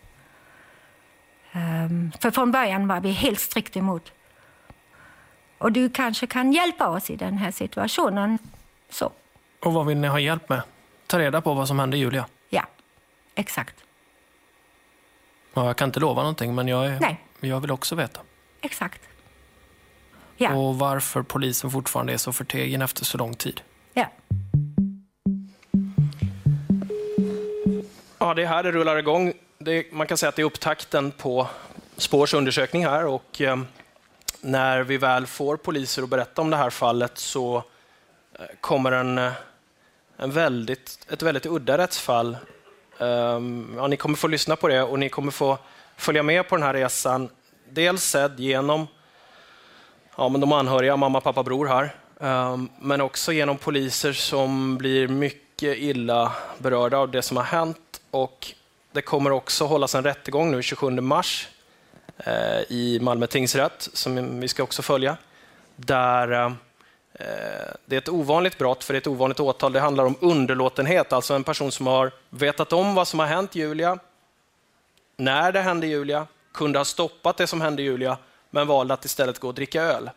[1.54, 4.12] Um, för från början var vi helt strikt emot.
[5.58, 8.40] Och du kanske kan hjälpa oss i den här situationen.
[8.90, 9.12] Så.
[9.60, 10.62] Och vad vill ni ha hjälp med?
[11.08, 12.26] Ta reda på vad som hände Julia?
[12.50, 12.64] Ja,
[13.36, 13.76] exakt.
[15.54, 17.20] Ja, jag kan inte lova någonting, men jag, är, Nej.
[17.50, 18.22] Jag vill också veta.
[18.62, 19.02] Exakt.
[20.38, 20.56] Ja.
[20.56, 23.62] Och varför polisen fortfarande är så förtegen efter så lång tid.
[23.94, 24.06] Ja.
[28.18, 29.34] Ja, det är här det rullar igång.
[29.58, 31.48] Det, man kan säga att det är upptakten på
[31.98, 33.60] Spårs undersökning här och eh,
[34.42, 37.64] när vi väl får poliser att berätta om det här fallet så
[38.40, 39.32] eh, kommer en, eh,
[40.18, 42.38] en väldigt, ett väldigt udda rättsfall.
[42.98, 45.58] Um, ja, ni kommer få lyssna på det och ni kommer få
[46.02, 47.30] följa med på den här resan.
[47.70, 48.88] Dels sedd genom
[50.18, 51.96] ja, men de anhöriga, mamma, pappa, bror här.
[52.20, 58.02] Ehm, men också genom poliser som blir mycket illa berörda av det som har hänt.
[58.12, 58.54] Och
[58.92, 61.48] det kommer också hållas en rättegång nu 27 mars
[62.18, 65.18] eh, i Malmö tingsrätt, som vi ska också följa.
[65.76, 66.52] Där eh,
[67.86, 69.74] det är ett ovanligt brott, för det är ett ovanligt åtal.
[69.74, 73.56] Det handlar om underlåtenhet, alltså en person som har vetat om vad som har hänt
[73.56, 74.00] Julia,
[75.22, 78.18] när det hände Julia, kunde ha stoppat det som hände Julia,
[78.50, 80.10] men valde att istället gå och dricka öl.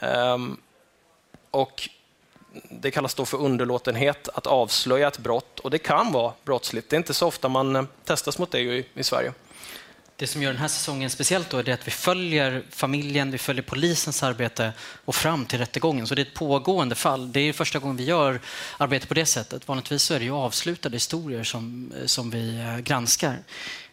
[0.00, 0.60] Um,
[1.50, 1.88] och
[2.70, 6.90] det kallas då för underlåtenhet att avslöja ett brott och det kan vara brottsligt.
[6.90, 9.32] Det är inte så ofta man eh, testas mot det i, i Sverige.
[10.16, 13.62] Det som gör den här säsongen speciellt då är att vi följer familjen, vi följer
[13.62, 14.72] polisens arbete
[15.04, 16.06] och fram till rättegången.
[16.06, 17.32] Så det är ett pågående fall.
[17.32, 18.40] Det är första gången vi gör
[18.76, 19.68] arbete på det sättet.
[19.68, 23.36] Vanligtvis så är det ju avslutade historier som, eh, som vi eh, granskar.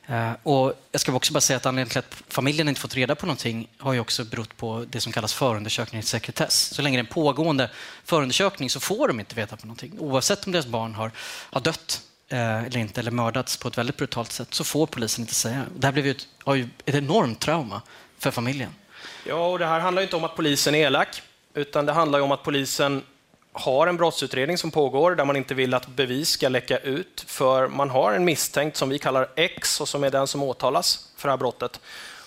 [0.07, 3.15] Eh, och jag ska också bara säga att anledningen till att familjen inte fått reda
[3.15, 6.73] på någonting har ju också berott på det som kallas förundersökningssekretess.
[6.73, 7.69] Så länge det är en pågående
[8.03, 9.99] förundersökning så får de inte veta på någonting.
[9.99, 11.11] Oavsett om deras barn har,
[11.51, 15.23] har dött eh, eller inte, eller mördats på ett väldigt brutalt sätt, så får polisen
[15.23, 15.65] inte säga.
[15.75, 17.81] Det här blev ju ett, har ju ett enormt trauma
[18.19, 18.71] för familjen.
[19.25, 21.21] Ja, och det här handlar inte om att polisen är elak,
[21.53, 23.03] utan det handlar om att polisen
[23.57, 27.67] har en brottsutredning som pågår där man inte vill att bevis ska läcka ut, för
[27.67, 31.27] man har en misstänkt som vi kallar X och som är den som åtalas för
[31.27, 31.79] det här brottet.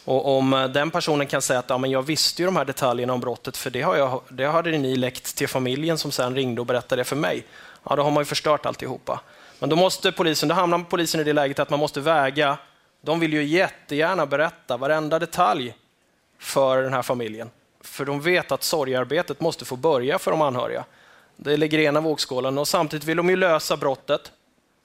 [0.05, 2.65] Och om eh, den personen kan säga att ja, men jag visste ju de här
[2.65, 6.35] detaljerna om brottet, för det, har jag, det hade ni läckt till familjen som sen
[6.35, 7.45] ringde och berättade det för mig.
[7.85, 9.21] Ja, då har man ju förstört alltihopa.
[9.59, 12.59] Men då måste polisen, då hamnar polisen i det läget att man måste väga.
[13.01, 15.75] De vill ju jättegärna berätta varenda detalj
[16.39, 17.51] för den här familjen.
[17.81, 20.85] För de vet att sorgarbetet måste få börja för de anhöriga.
[21.41, 24.33] Det ligger i ena vågskålen och samtidigt vill de ju lösa brottet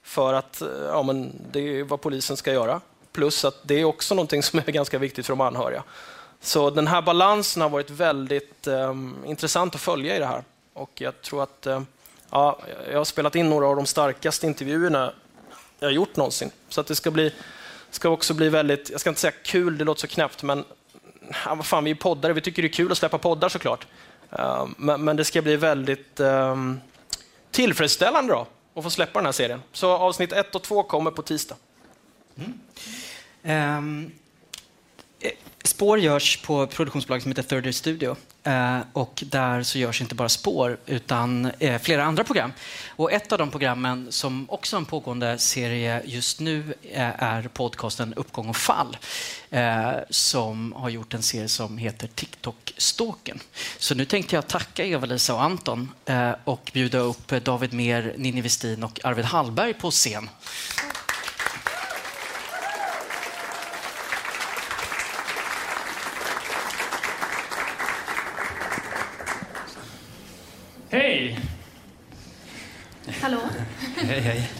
[0.02, 2.80] för att eh, ja, men det är vad polisen ska göra.
[3.12, 5.82] Plus att det är också någonting som är ganska viktigt för de anhöriga.
[6.40, 8.94] Så den här balansen har varit väldigt eh,
[9.26, 10.44] intressant att följa i det här.
[10.72, 11.82] Och jag tror att eh,
[12.30, 12.58] ja,
[12.90, 15.12] jag har spelat in några av de starkaste intervjuerna
[15.78, 16.50] jag har gjort någonsin.
[16.68, 17.32] Så att det ska, bli,
[17.90, 20.64] ska också bli väldigt, jag ska inte säga kul, det låter så knäppt, men
[21.44, 23.86] ja, vad fan, vi är poddare, vi tycker det är kul att släppa poddar såklart.
[24.38, 26.80] Ehm, men, men, det ska bli väldigt um,
[27.50, 29.62] tillfredsställande då, att få släppa den här serien.
[29.72, 31.56] Så avsnitt 1 och 2 kommer på tisdag.
[33.42, 33.78] Mm.
[33.78, 34.12] Um,
[35.64, 38.16] spår görs på produktionsbolag som heter Third Year Studio.
[38.42, 42.52] Eh, och där så görs inte bara spår, utan eh, flera andra program.
[42.88, 47.42] Och ett av de programmen som också är en pågående serie just nu eh, är
[47.42, 48.96] podcasten Uppgång och fall,
[49.50, 53.40] eh, som har gjort en serie som heter TikTok-stalken.
[53.78, 58.40] Så nu tänkte jag tacka Eva-Lisa och Anton eh, och bjuda upp David Mer, Ninni
[58.40, 60.28] Westin och Arvid Hallberg på scen.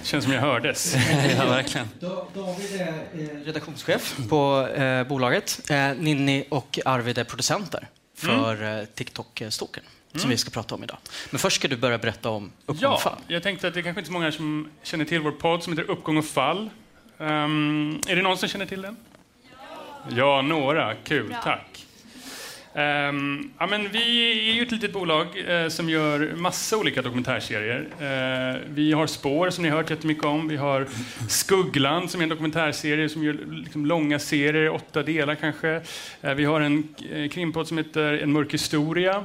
[0.04, 0.94] Känns som jag hördes.
[1.38, 1.88] ja, verkligen.
[2.34, 5.70] David är redaktionschef på eh, bolaget.
[5.70, 8.78] Eh, Ninni och Arvid är producenter för mm.
[8.78, 10.30] eh, TikTok-stoken som mm.
[10.30, 10.98] vi ska prata om idag.
[11.30, 13.18] Men först ska du börja berätta om Uppgång ja, och fall.
[13.26, 15.72] Jag tänkte att det är kanske inte så många som känner till vår podd som
[15.72, 16.70] heter Uppgång och fall.
[17.18, 18.96] Um, är det någon som känner till den?
[20.08, 20.94] Ja, ja några.
[20.94, 21.40] Kul, Bra.
[21.42, 21.86] tack.
[22.76, 27.80] Um, ja, men vi är ju ett litet bolag uh, som gör massa olika dokumentärserier.
[27.80, 30.48] Uh, vi har Spår som ni har hört jättemycket om.
[30.48, 30.86] Vi har
[31.28, 35.80] Skuggland som är en dokumentärserie som gör liksom, långa serier, åtta delar kanske.
[36.24, 36.94] Uh, vi har en
[37.30, 39.24] krimpodd som heter En mörk historia.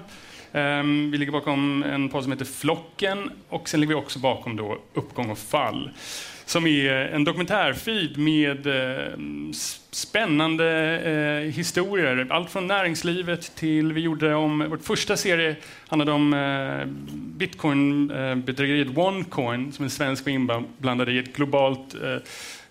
[0.51, 4.55] Um, vi ligger bakom en podd som heter Flocken och sen ligger vi också bakom
[4.55, 5.91] då Uppgång och fall
[6.49, 9.13] som är eh, en dokumentärfeed med eh,
[9.91, 10.65] spännande
[10.99, 12.27] eh, historier.
[12.29, 15.55] Allt från näringslivet till, vi gjorde om, vår första serie
[15.87, 16.31] handlade om
[17.37, 21.95] bitcoinbedrägeriet bitcoin-bedrägeriet OneCoin som en svensk var inblandad i ett globalt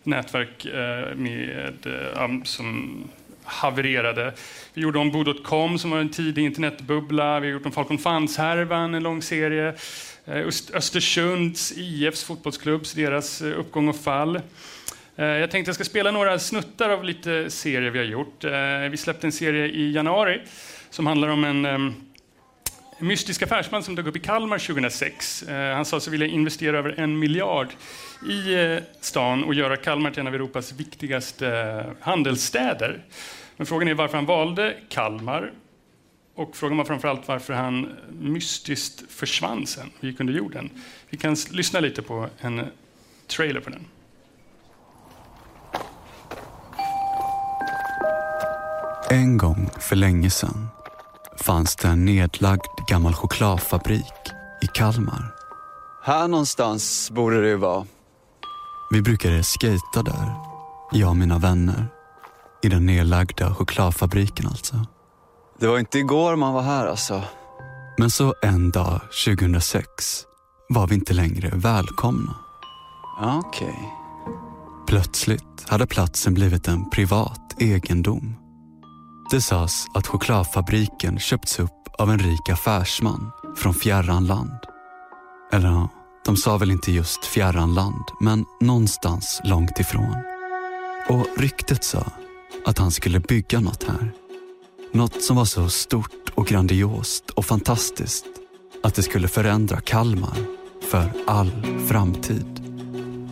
[0.03, 0.67] nätverk
[1.17, 1.87] med,
[2.45, 3.05] som
[3.45, 4.33] havererade.
[4.75, 7.41] Vi gjorde om Bo.com som var en tidig internetbubbla.
[7.41, 9.75] Vi har gjort om Falcon Funds-härvan, en lång serie.
[10.31, 14.37] Eh, Östersunds IFs fotbollsklubbs, deras eh, uppgång och fall.
[15.17, 18.45] Eh, jag tänkte jag ska spela några snuttar av lite serier vi har gjort.
[18.91, 20.41] Vi släppte en serie i januari
[20.91, 21.95] som handlar om en ehm,
[22.99, 25.45] mystisk affärsman som dök upp i Kalmar 2006.
[25.49, 27.69] Han sa sig vilja investera över en miljard
[28.29, 33.05] i stan och göra Kalmar till en av Europas viktigaste handelsstäder.
[33.57, 35.53] Men frågan är varför han valde Kalmar
[36.39, 40.71] och frågan var framförallt varför han mystiskt försvann sen och gick under jorden.
[41.11, 42.67] Vi kan lyssna lite på en
[43.27, 43.85] trailer på den.
[49.11, 50.69] En gång för länge sedan
[51.41, 54.15] fanns det en nedlagd gammal chokladfabrik
[54.63, 55.35] i Kalmar.
[56.05, 57.87] Här någonstans borde det ju vara.
[58.91, 60.35] Vi brukade skejta där,
[60.93, 61.87] jag och mina vänner.
[62.63, 64.87] I den nedlagda chokladfabriken alltså.
[65.61, 67.23] Det var inte igår man var här alltså.
[67.99, 70.25] Men så en dag 2006
[70.69, 72.35] var vi inte längre välkomna.
[73.21, 73.69] Okej.
[73.69, 73.99] Okay.
[74.87, 78.37] Plötsligt hade platsen blivit en privat egendom.
[79.31, 84.59] Det sades att chokladfabriken köpts upp av en rik affärsman från fjärran land.
[85.53, 85.89] Eller ja,
[86.25, 90.17] de sa väl inte just fjärran land, men någonstans långt ifrån.
[91.09, 92.07] Och ryktet sa
[92.67, 94.13] att han skulle bygga något här.
[94.93, 98.25] Något som var så stort och grandiost och fantastiskt
[98.83, 100.37] att det skulle förändra Kalmar
[100.91, 101.51] för all
[101.89, 102.63] framtid.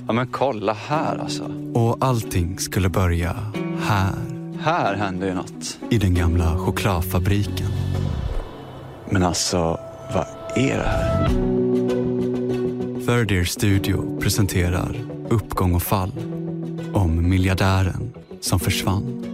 [0.06, 1.52] Ja men kolla här alltså.
[1.74, 3.36] Och allting skulle börja
[3.82, 4.14] här.
[4.60, 5.78] Här hände ju något.
[5.90, 7.70] I den gamla chokladfabriken.
[9.10, 9.80] Men alltså,
[10.14, 11.28] vad är det här?
[13.06, 16.12] Third Ear Studio presenterar Uppgång och fall
[16.92, 19.25] om miljardären som försvann.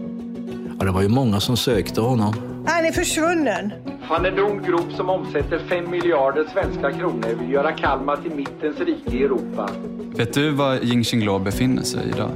[0.84, 2.64] Det var ju många som sökte honom.
[2.66, 3.72] Han är försvunnen.
[4.02, 8.80] Han är en grop som omsätter 5 miljarder svenska kronor vill göra Kalmar till mittens
[8.80, 9.70] rike i Europa.
[10.16, 12.30] Vet du var Ying Xinglo befinner sig idag?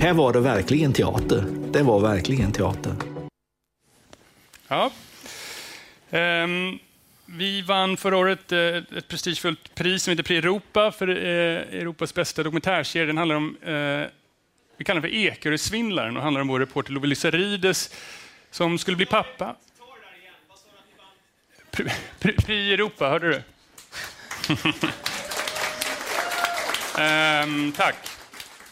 [0.00, 1.44] Här var det verkligen teater.
[1.72, 2.92] Det var verkligen teater.
[4.68, 4.90] Ja.
[6.10, 6.78] Um,
[7.26, 8.58] vi vann förra året uh,
[8.98, 13.06] ett prestigefullt pris som heter Pri Europa för uh, Europas bästa dokumentärserie.
[13.06, 14.06] Den handlar om uh,
[14.76, 17.94] vi kallar den för Ekerösvindlaren och handlar om vår reporter Love Lissarides
[18.50, 19.56] som skulle bli pappa.
[22.20, 23.42] Pri Europa, hörde du?
[27.02, 27.96] um, tack.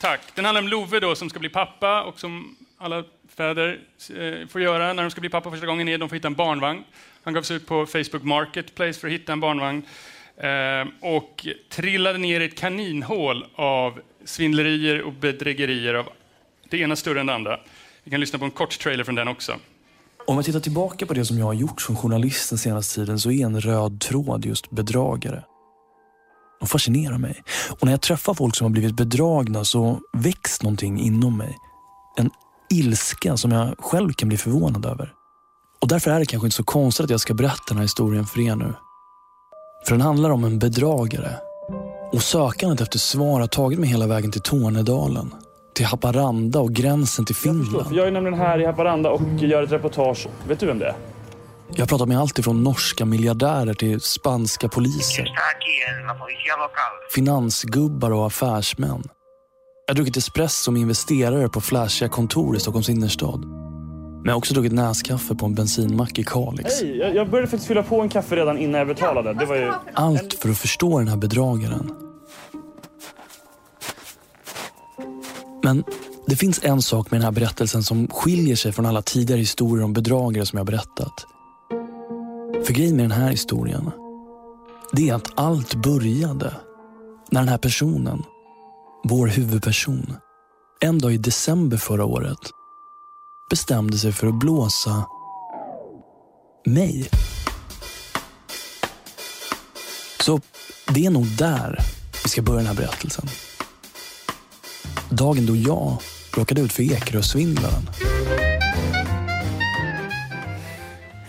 [0.01, 0.21] tack.
[0.35, 3.05] Den handlar om Love då, som ska bli pappa och som alla
[3.37, 3.81] fäder
[4.17, 6.35] eh, får göra när de ska bli pappa första gången är de får hitta en
[6.35, 6.85] barnvagn.
[7.23, 9.83] Han gav sig ut på Facebook Marketplace för att hitta en barnvagn
[10.37, 16.07] eh, och trillade ner i ett kaninhål av svindlerier och bedrägerier av
[16.71, 17.61] det ena större än det andra.
[18.05, 19.53] Vi kan lyssna på en kort trailer från den också.
[20.27, 23.21] Om jag tittar tillbaka på det som jag har gjort som journalist den senaste tiden
[23.21, 25.45] så är en röd tråd just bedragare.
[26.61, 27.43] De fascinerar mig.
[27.71, 31.57] Och när jag träffar folk som har blivit bedragna så väcks någonting inom mig.
[32.17, 32.31] En
[32.71, 35.13] ilska som jag själv kan bli förvånad över.
[35.81, 38.27] Och därför är det kanske inte så konstigt att jag ska berätta den här historien
[38.27, 38.75] för er nu.
[39.87, 41.37] För den handlar om en bedragare
[42.13, 45.35] och sökandet efter svar har tagit mig hela vägen till Tornedalen.
[45.75, 47.69] Till Haparanda och gränsen till Finland.
[47.73, 50.29] Jag, förstår, jag är nämligen här i Haparanda och gör ett reportage.
[50.49, 50.95] Vet du vem det är?
[51.75, 55.29] Jag har pratat med allt ifrån norska miljardärer till spanska poliser.
[57.15, 59.03] Finansgubbar och affärsmän.
[59.87, 63.60] Jag har druckit espresso med investerare på flashiga kontor i Stockholms innerstad.
[64.21, 66.81] Men jag har också druckit näskaffe på en bensinmack i Kalix.
[66.81, 69.35] Hej, jag började faktiskt fylla på en kaffe redan innan jag betalade.
[69.35, 69.73] Det var ju...
[69.95, 71.93] Allt för att förstå den här bedragaren.
[75.63, 75.85] Men
[76.27, 79.85] det finns en sak med den här berättelsen som skiljer sig från alla tidigare historier
[79.85, 81.27] om bedragare som jag berättat.
[82.65, 83.91] För grejen med den här historien,
[84.93, 86.55] det är att allt började
[87.31, 88.23] när den här personen,
[89.05, 90.13] vår huvudperson,
[90.81, 92.39] en dag i december förra året
[93.51, 95.07] bestämde sig för att blåsa
[96.67, 97.09] mig.
[100.21, 100.41] Så
[100.95, 101.79] det är nog där
[102.25, 103.25] vi ska börja den här berättelsen.
[105.11, 105.99] Dagen då jag
[106.37, 107.83] råkade ut för Ekerösvindlaren.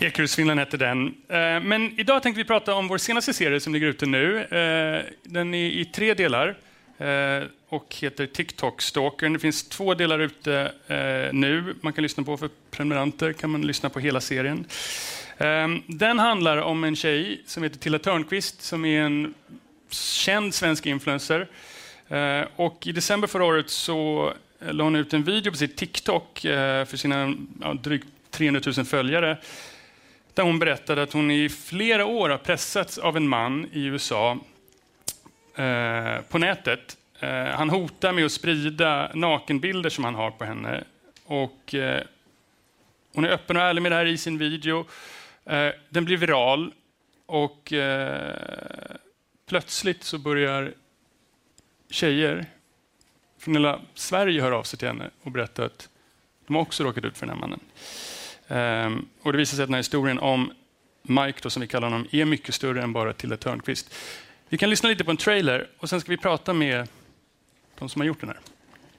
[0.00, 1.06] Ekerösvindlaren hette den.
[1.06, 4.38] Eh, men idag tänkte vi prata om vår senaste serie som ligger ute nu.
[4.38, 6.58] Eh, den är i tre delar
[7.02, 9.32] Eh, och heter TikTok Stalkern.
[9.32, 11.74] Det finns två delar ute eh, nu.
[11.80, 14.64] Man kan lyssna på för prenumeranter kan man lyssna på hela serien.
[15.38, 19.34] Ehm, den handlar om en tjej som heter Tilla Törnqvist som är en
[19.90, 21.48] känd svensk influencer.
[22.08, 26.38] Eh, och I december förra året så la hon ut en video på sitt TikTok
[26.86, 29.38] för sina ja, drygt 300 000 följare
[30.34, 34.38] där hon berättade att hon i flera år har pressats av en man i USA
[35.54, 36.96] eh, på nätet.
[37.20, 40.84] Eh, han hotar med att sprida nakenbilder som han har på henne.
[41.24, 42.02] Och, eh,
[43.14, 44.86] hon är öppen och ärlig med det här i sin video.
[45.44, 46.72] Eh, den blir viral
[47.26, 48.96] och eh,
[49.46, 50.72] plötsligt så börjar
[51.90, 52.46] tjejer
[53.38, 55.88] från hela Sverige höra av sig till henne och berätta att
[56.46, 57.60] de har också råkat ut för den här mannen.
[58.48, 60.52] Ehm, och det visar sig att den här historien om
[61.02, 63.94] Mike, då, som vi kallar honom, är mycket större än bara Tilda Törnqvist.
[64.52, 66.88] Vi kan lyssna lite på en trailer och sen ska vi prata med
[67.78, 68.38] de som har gjort den här.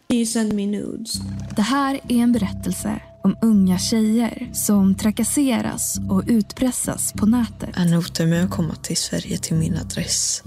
[0.10, 1.14] You send me nudes.
[1.56, 7.70] Det här är en berättelse om unga tjejer som trakasseras och utpressas på nätet.
[7.76, 10.43] Han hotar med att komma till Sverige till min adress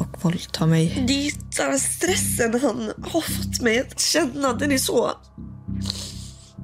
[0.00, 1.04] och våldta mig.
[1.08, 4.52] Det är stressen han har fått mig att känna.
[4.52, 5.12] Den är så...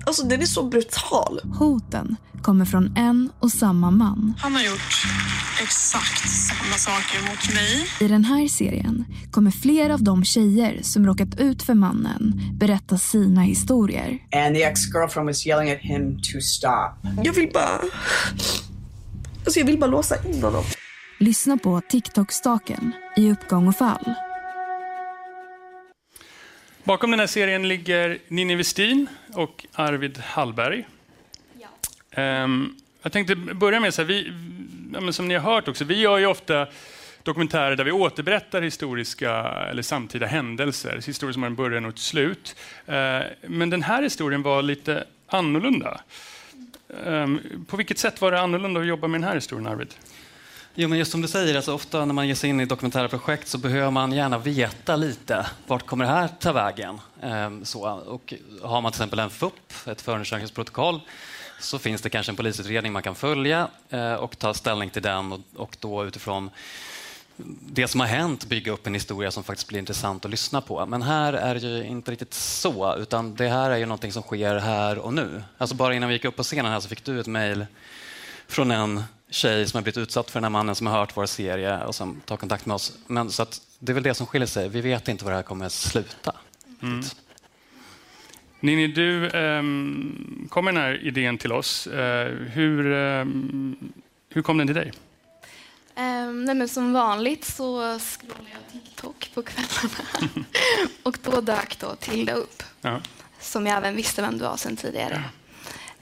[0.07, 1.41] Alltså den är så brutal.
[1.59, 4.35] Hoten kommer från en och samma man.
[4.39, 5.07] Han har gjort
[5.63, 7.87] exakt samma saker mot mig.
[8.01, 12.99] I den här serien kommer flera av de tjejer som råkat ut för mannen berätta
[12.99, 14.19] sina historier.
[14.33, 16.91] And the ex-girlfriend was yelling at him to stop.
[17.25, 17.81] Jag vill bara...
[19.45, 20.65] Alltså jag vill bara låsa in honom.
[21.19, 24.15] Lyssna på TikTok-staken i uppgång och fall.
[26.85, 30.85] Bakom den här serien ligger Ninni Westin och Arvid Hallberg.
[32.11, 34.33] Ehm, jag tänkte börja med, så här, vi,
[34.93, 36.67] ja, som ni har hört också, vi gör ju ofta
[37.23, 39.31] dokumentärer där vi återberättar historiska
[39.71, 42.57] eller samtida händelser, historier som har en början och ett slut.
[42.87, 46.01] Ehm, men den här historien var lite annorlunda.
[47.07, 49.95] Ehm, på vilket sätt var det annorlunda att jobba med den här historien, Arvid?
[50.75, 53.09] Jo, men just som du säger, alltså ofta när man ger sig in i dokumentära
[53.09, 55.47] projekt så behöver man gärna veta lite.
[55.67, 57.01] Vart kommer det här ta vägen?
[57.23, 61.01] Ehm, så, och har man till exempel en FUP, ett förundersökningsprotokoll,
[61.61, 65.33] så finns det kanske en polisutredning man kan följa eh, och ta ställning till den
[65.33, 66.51] och, och då utifrån
[67.61, 70.87] det som har hänt bygga upp en historia som faktiskt blir intressant att lyssna på.
[70.87, 74.23] Men här är det ju inte riktigt så, utan det här är ju någonting som
[74.23, 75.43] sker här och nu.
[75.59, 77.67] Alltså bara innan vi gick upp på scenen här så fick du ett mejl
[78.49, 81.27] från en tjej som har blivit utsatt för den här mannen som har hört vår
[81.27, 82.93] serie och som tar kontakt med oss.
[83.07, 84.69] Men så att det är väl det som skiljer sig.
[84.69, 86.37] Vi vet inte var det här kommer att sluta.
[86.83, 87.03] Mm.
[88.61, 91.87] Ninni, du um, kom med den här idén till oss.
[91.87, 91.95] Uh,
[92.53, 93.93] hur, um,
[94.29, 94.93] hur kom den till dig?
[95.97, 100.45] Um, nej men som vanligt så scrollar jag TikTok på kvällarna
[101.03, 102.63] och då dök då Tilda upp.
[102.81, 103.01] Ja.
[103.41, 105.25] Som jag även visste vem du var sedan tidigare.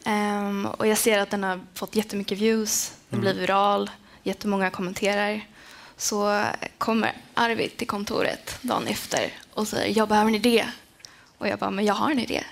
[0.06, 3.20] Um, och jag ser att den har fått jättemycket views, den Mm.
[3.20, 3.90] blir viral,
[4.22, 5.40] jättemånga kommenterar.
[5.96, 6.44] Så
[6.78, 10.66] kommer Arvid till kontoret dagen efter och säger jag behöver en idé.
[11.38, 12.44] Och jag bara, men jag har en idé.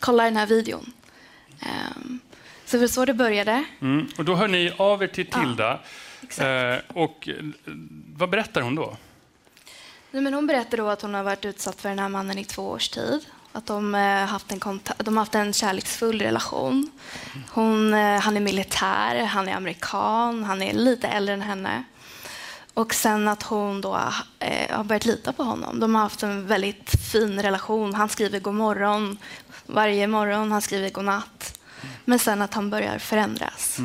[0.00, 0.92] Kolla den här videon.
[1.96, 2.20] Um,
[2.64, 3.64] så det var så det började.
[3.80, 4.08] Mm.
[4.18, 5.80] Och då hör ni av er till Ja, Tilda.
[6.38, 7.34] Eh, och eh,
[8.16, 8.96] vad berättar hon då?
[10.10, 12.44] Nej, men hon berättade då att hon har varit utsatt för den här mannen i
[12.44, 13.26] två års tid.
[13.56, 16.90] Att de, eh, haft en de har haft en kärleksfull relation.
[17.50, 21.84] Hon, eh, han är militär, han är amerikan, han är lite äldre än henne.
[22.74, 24.00] Och sen att hon då
[24.38, 25.80] eh, har börjat lita på honom.
[25.80, 27.94] De har haft en väldigt fin relation.
[27.94, 29.18] Han skriver god morgon
[29.66, 31.58] varje morgon, han skriver god natt.
[32.04, 33.78] Men sen att han börjar förändras.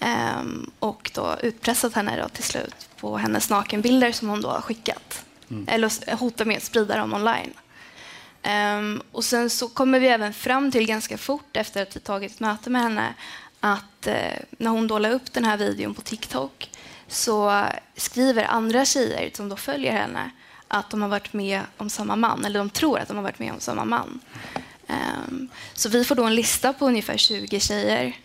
[0.00, 4.60] Ehm, och då utpressat henne då till slut på hennes nakenbilder som hon då har
[4.60, 5.24] skickat.
[5.50, 5.64] Mm.
[5.68, 7.52] Eller hotar med att sprida dem online.
[8.42, 12.32] Ehm, och sen så kommer vi även fram till ganska fort efter att vi tagit
[12.32, 13.14] ett möte med henne
[13.60, 14.14] att eh,
[14.58, 16.70] när hon då la upp den här videon på TikTok
[17.08, 17.64] så
[17.96, 20.30] skriver andra tjejer som då följer henne
[20.68, 23.38] att de har varit med om samma man, eller de tror att de har varit
[23.38, 24.20] med om samma man.
[24.86, 28.16] Ehm, så vi får då en lista på ungefär 20 tjejer.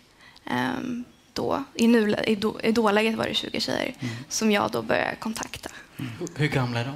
[0.46, 1.64] ehm, då.
[1.74, 3.94] I, nulä- i, då, I dåläget var det 20 tjejer
[4.28, 5.70] som jag då börjar kontakta.
[6.36, 6.94] Hur gamla är de?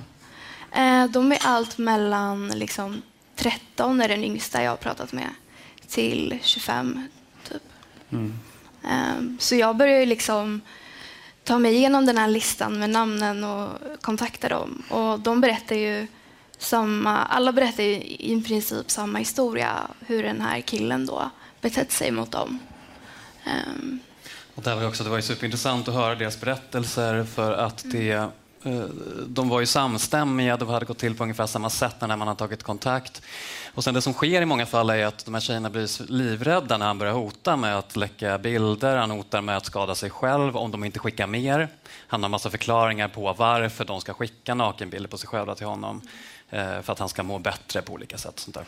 [0.80, 3.02] Eh, de är allt mellan liksom,
[3.40, 5.28] 13 är den yngsta jag har pratat med
[5.88, 7.08] till 25
[7.48, 7.62] typ.
[8.84, 10.60] Ehm, Så jag börjar ju liksom
[11.44, 13.68] ta mig igenom den här listan med namnen och
[14.00, 14.82] kontakta dem.
[14.90, 16.06] Och de berättar ju
[16.58, 19.76] samma, alla berättar ju i princip samma historia,
[20.06, 21.30] hur den här killen då
[21.60, 22.58] betett sig mot dem.
[23.44, 24.00] Ehm,
[24.54, 28.10] Och där var också, det var ju superintressant att höra deras berättelser för att det,
[28.10, 28.28] eh,
[28.62, 28.84] Eh,
[29.26, 32.34] de var ju samstämmiga, det hade gått till på ungefär samma sätt när man har
[32.34, 33.22] tagit kontakt.
[33.74, 36.78] Och sen det som sker i många fall är att de här tjejerna blir livrädda
[36.78, 40.56] när han börjar hota med att läcka bilder, han hotar med att skada sig själv
[40.56, 41.68] om de inte skickar mer.
[42.06, 46.02] Han har massa förklaringar på varför de ska skicka nakenbilder på sig själva till honom
[46.50, 48.38] eh, för att han ska må bättre på olika sätt.
[48.38, 48.64] Sånt där.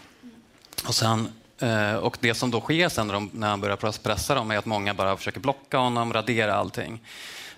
[0.86, 1.28] Och, sen,
[1.58, 4.58] eh, och det som då sker sen när, de, när han börjar pressa dem är
[4.58, 7.00] att många bara försöker blocka honom, radera allting.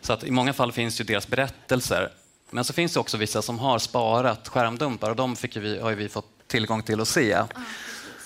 [0.00, 2.10] Så att i många fall finns ju deras berättelser.
[2.54, 5.92] Men så finns det också vissa som har sparat skärmdumpar och de fick vi, har
[5.92, 7.42] vi fått tillgång till att se.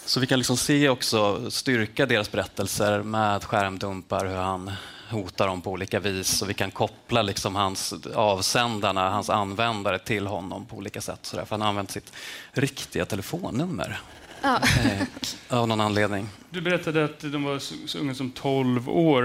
[0.05, 4.70] Så vi kan liksom se också styrka deras berättelser med skärmdumpar, hur han
[5.11, 10.26] hotar dem på olika vis och vi kan koppla liksom hans avsändarna, hans användare till
[10.26, 11.20] honom på olika sätt.
[11.22, 12.12] Så därför han har använt sitt
[12.53, 14.01] riktiga telefonnummer.
[14.43, 14.61] Ja.
[14.85, 16.29] Eh, av någon anledning.
[16.51, 19.22] Du berättade att de var så, så unga som 12 år.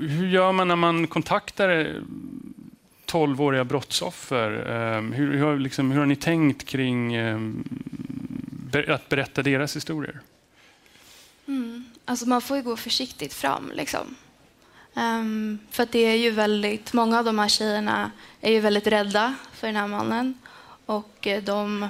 [0.00, 2.00] Hur gör man när man kontaktar
[3.06, 4.50] tolvåriga brottsoffer?
[4.70, 7.64] Ehm, hur, hur, har liksom, hur har ni tänkt kring ehm,
[8.88, 10.20] att berätta deras historier?
[11.48, 11.84] Mm.
[12.04, 13.72] Alltså man får ju gå försiktigt fram.
[13.74, 14.16] Liksom.
[14.94, 18.86] Um, för att det är ju väldigt, många av de här tjejerna är ju väldigt
[18.86, 20.34] rädda för den här mannen.
[20.86, 21.88] Och eh, de,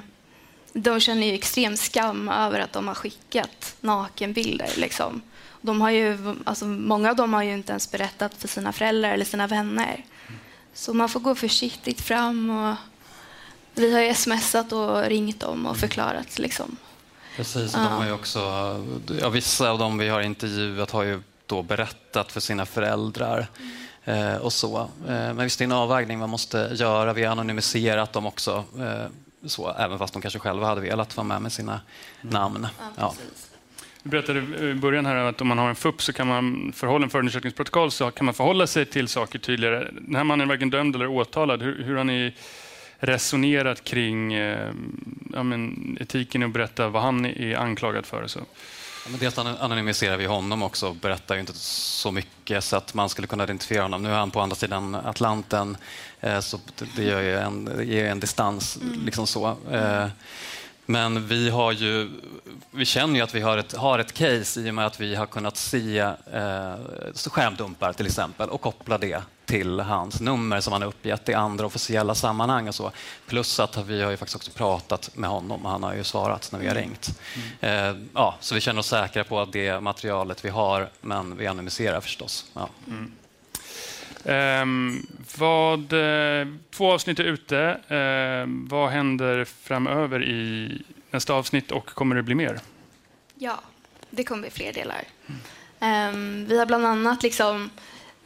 [0.72, 4.70] de känner ju extrem skam över att de har skickat nakenbilder.
[4.76, 5.22] Liksom.
[5.60, 9.10] De har ju, alltså många av dem har ju inte ens berättat för sina föräldrar
[9.10, 10.04] eller sina vänner.
[10.76, 12.50] Så man får gå försiktigt fram.
[12.50, 12.76] Och
[13.74, 16.38] vi har ju smsat och ringt dem och förklarat.
[16.38, 16.76] Liksom.
[17.36, 17.78] Precis, Ja.
[17.82, 18.40] de har ju också,
[19.20, 23.46] ja, vissa av dem vi har intervjuat har ju då berättat för sina föräldrar
[24.04, 24.78] eh, och så.
[24.80, 27.12] Eh, men visst, det är en avvägning man måste göra.
[27.12, 29.06] Vi har anonymiserat dem också, eh,
[29.48, 31.80] så, även fast de kanske själva hade velat vara med med sina
[32.20, 32.66] namn.
[32.96, 33.14] Ja.
[34.06, 37.04] Du berättade i början här att om man har en FUP så kan man förhålla
[37.04, 39.88] en förundersökningsprotokoll så kan man förhålla sig till saker tydligare.
[40.00, 41.62] Den här mannen är varken dömd eller åtalad.
[41.62, 42.34] Hur, hur har ni
[42.98, 44.70] resonerat kring eh,
[45.32, 48.22] ja, men, etiken att berätta vad han är anklagad för?
[48.22, 48.38] och Så.
[48.38, 52.76] Ja, men dels an- anonymiserar vi honom också och berättar ju inte så mycket så
[52.76, 54.02] att man skulle kunna identifiera honom.
[54.02, 55.76] Nu är han på andra sidan Atlanten
[56.20, 56.60] eh, så
[56.96, 58.78] det- gör ju en, det ger en distans.
[59.04, 59.56] liksom så.
[59.70, 60.06] Eh,
[60.86, 62.10] Men vi, har ju,
[62.70, 65.14] vi känner ju att vi har ett, har ett case i och med att vi
[65.14, 66.74] har kunnat se eh,
[67.14, 71.66] skärmdumpar till exempel och koppla det till hans nummer som han har uppgett i andra
[71.66, 72.90] officiella sammanhang och så.
[73.26, 76.48] Plus att vi har ju faktiskt också pratat med honom och han har ju svarat
[76.52, 77.20] när vi har ringt.
[77.60, 81.46] Eh, ja, så vi känner oss säkra på att det materialet vi har, men vi
[81.46, 82.44] anonymiserar förstås.
[82.54, 82.68] Ja.
[84.26, 85.06] Um,
[85.38, 87.80] vad, eh, två avsnitt är ute.
[87.88, 92.60] Ehm, vad händer framöver i nästa avsnitt och kommer det bli mer?
[93.34, 93.60] Ja,
[94.10, 95.04] det kommer bli fler delar.
[95.80, 97.70] Um, vi har bland annat liksom,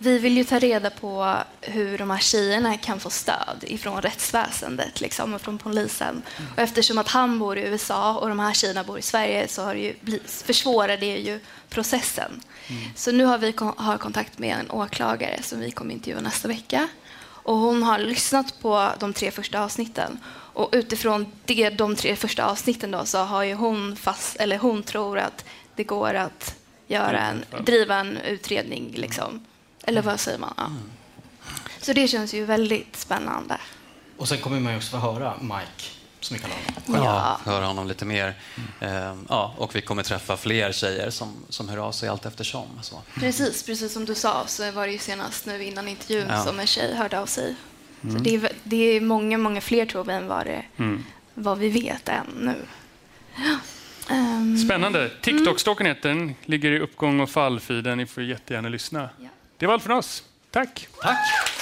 [0.03, 5.01] vi vill ju ta reda på hur de här tjejerna kan få stöd ifrån rättsväsendet
[5.01, 6.23] liksom, och från polisen.
[6.53, 9.63] Och eftersom att han bor i USA och de här tjejerna bor i Sverige så
[9.63, 12.41] har det ju blivit, försvårar det ju processen.
[12.97, 16.89] Så nu har vi har kontakt med en åklagare som vi kommer intervjua nästa vecka.
[17.43, 20.19] Och hon har lyssnat på de tre första avsnitten.
[20.53, 25.19] Och utifrån det, de tre första avsnitten då, så har hon fast, eller hon tror
[25.19, 25.45] att
[25.75, 26.55] det går att
[26.87, 28.93] göra en, driva en utredning.
[28.95, 29.45] Liksom.
[29.85, 30.55] Eller vad säger man?
[30.57, 30.71] Ja.
[31.81, 33.59] Så det känns ju väldigt spännande.
[34.17, 35.85] Och sen kommer man ju också få höra Mike,
[36.21, 36.55] som vi kallar
[36.87, 37.05] honom.
[37.07, 37.39] Ja.
[37.45, 37.53] Ja.
[37.53, 38.35] höra honom lite mer.
[38.81, 42.67] Eh, ja, och vi kommer träffa fler tjejer som, som hör av sig allt eftersom.
[42.83, 43.03] Så.
[43.15, 46.45] Precis, precis som du sa så var det ju senast nu innan intervjun Ja.
[46.45, 47.55] som en tjej hörde av sig.
[48.03, 48.17] Mm.
[48.17, 51.05] Så det är, det är många, många fler tror vi än vad, det, Mm.
[51.35, 52.55] vad vi vet än nu.
[54.11, 55.11] Ehm, Spännande.
[55.23, 56.35] TikTok-stalken heter den.
[56.45, 57.99] Ligger i uppgång och fallfiden.
[57.99, 59.09] Ni får jättegärna lyssna.
[59.61, 60.25] Det var allt från oss.
[60.51, 60.89] Tack.
[61.03, 61.60] Tack.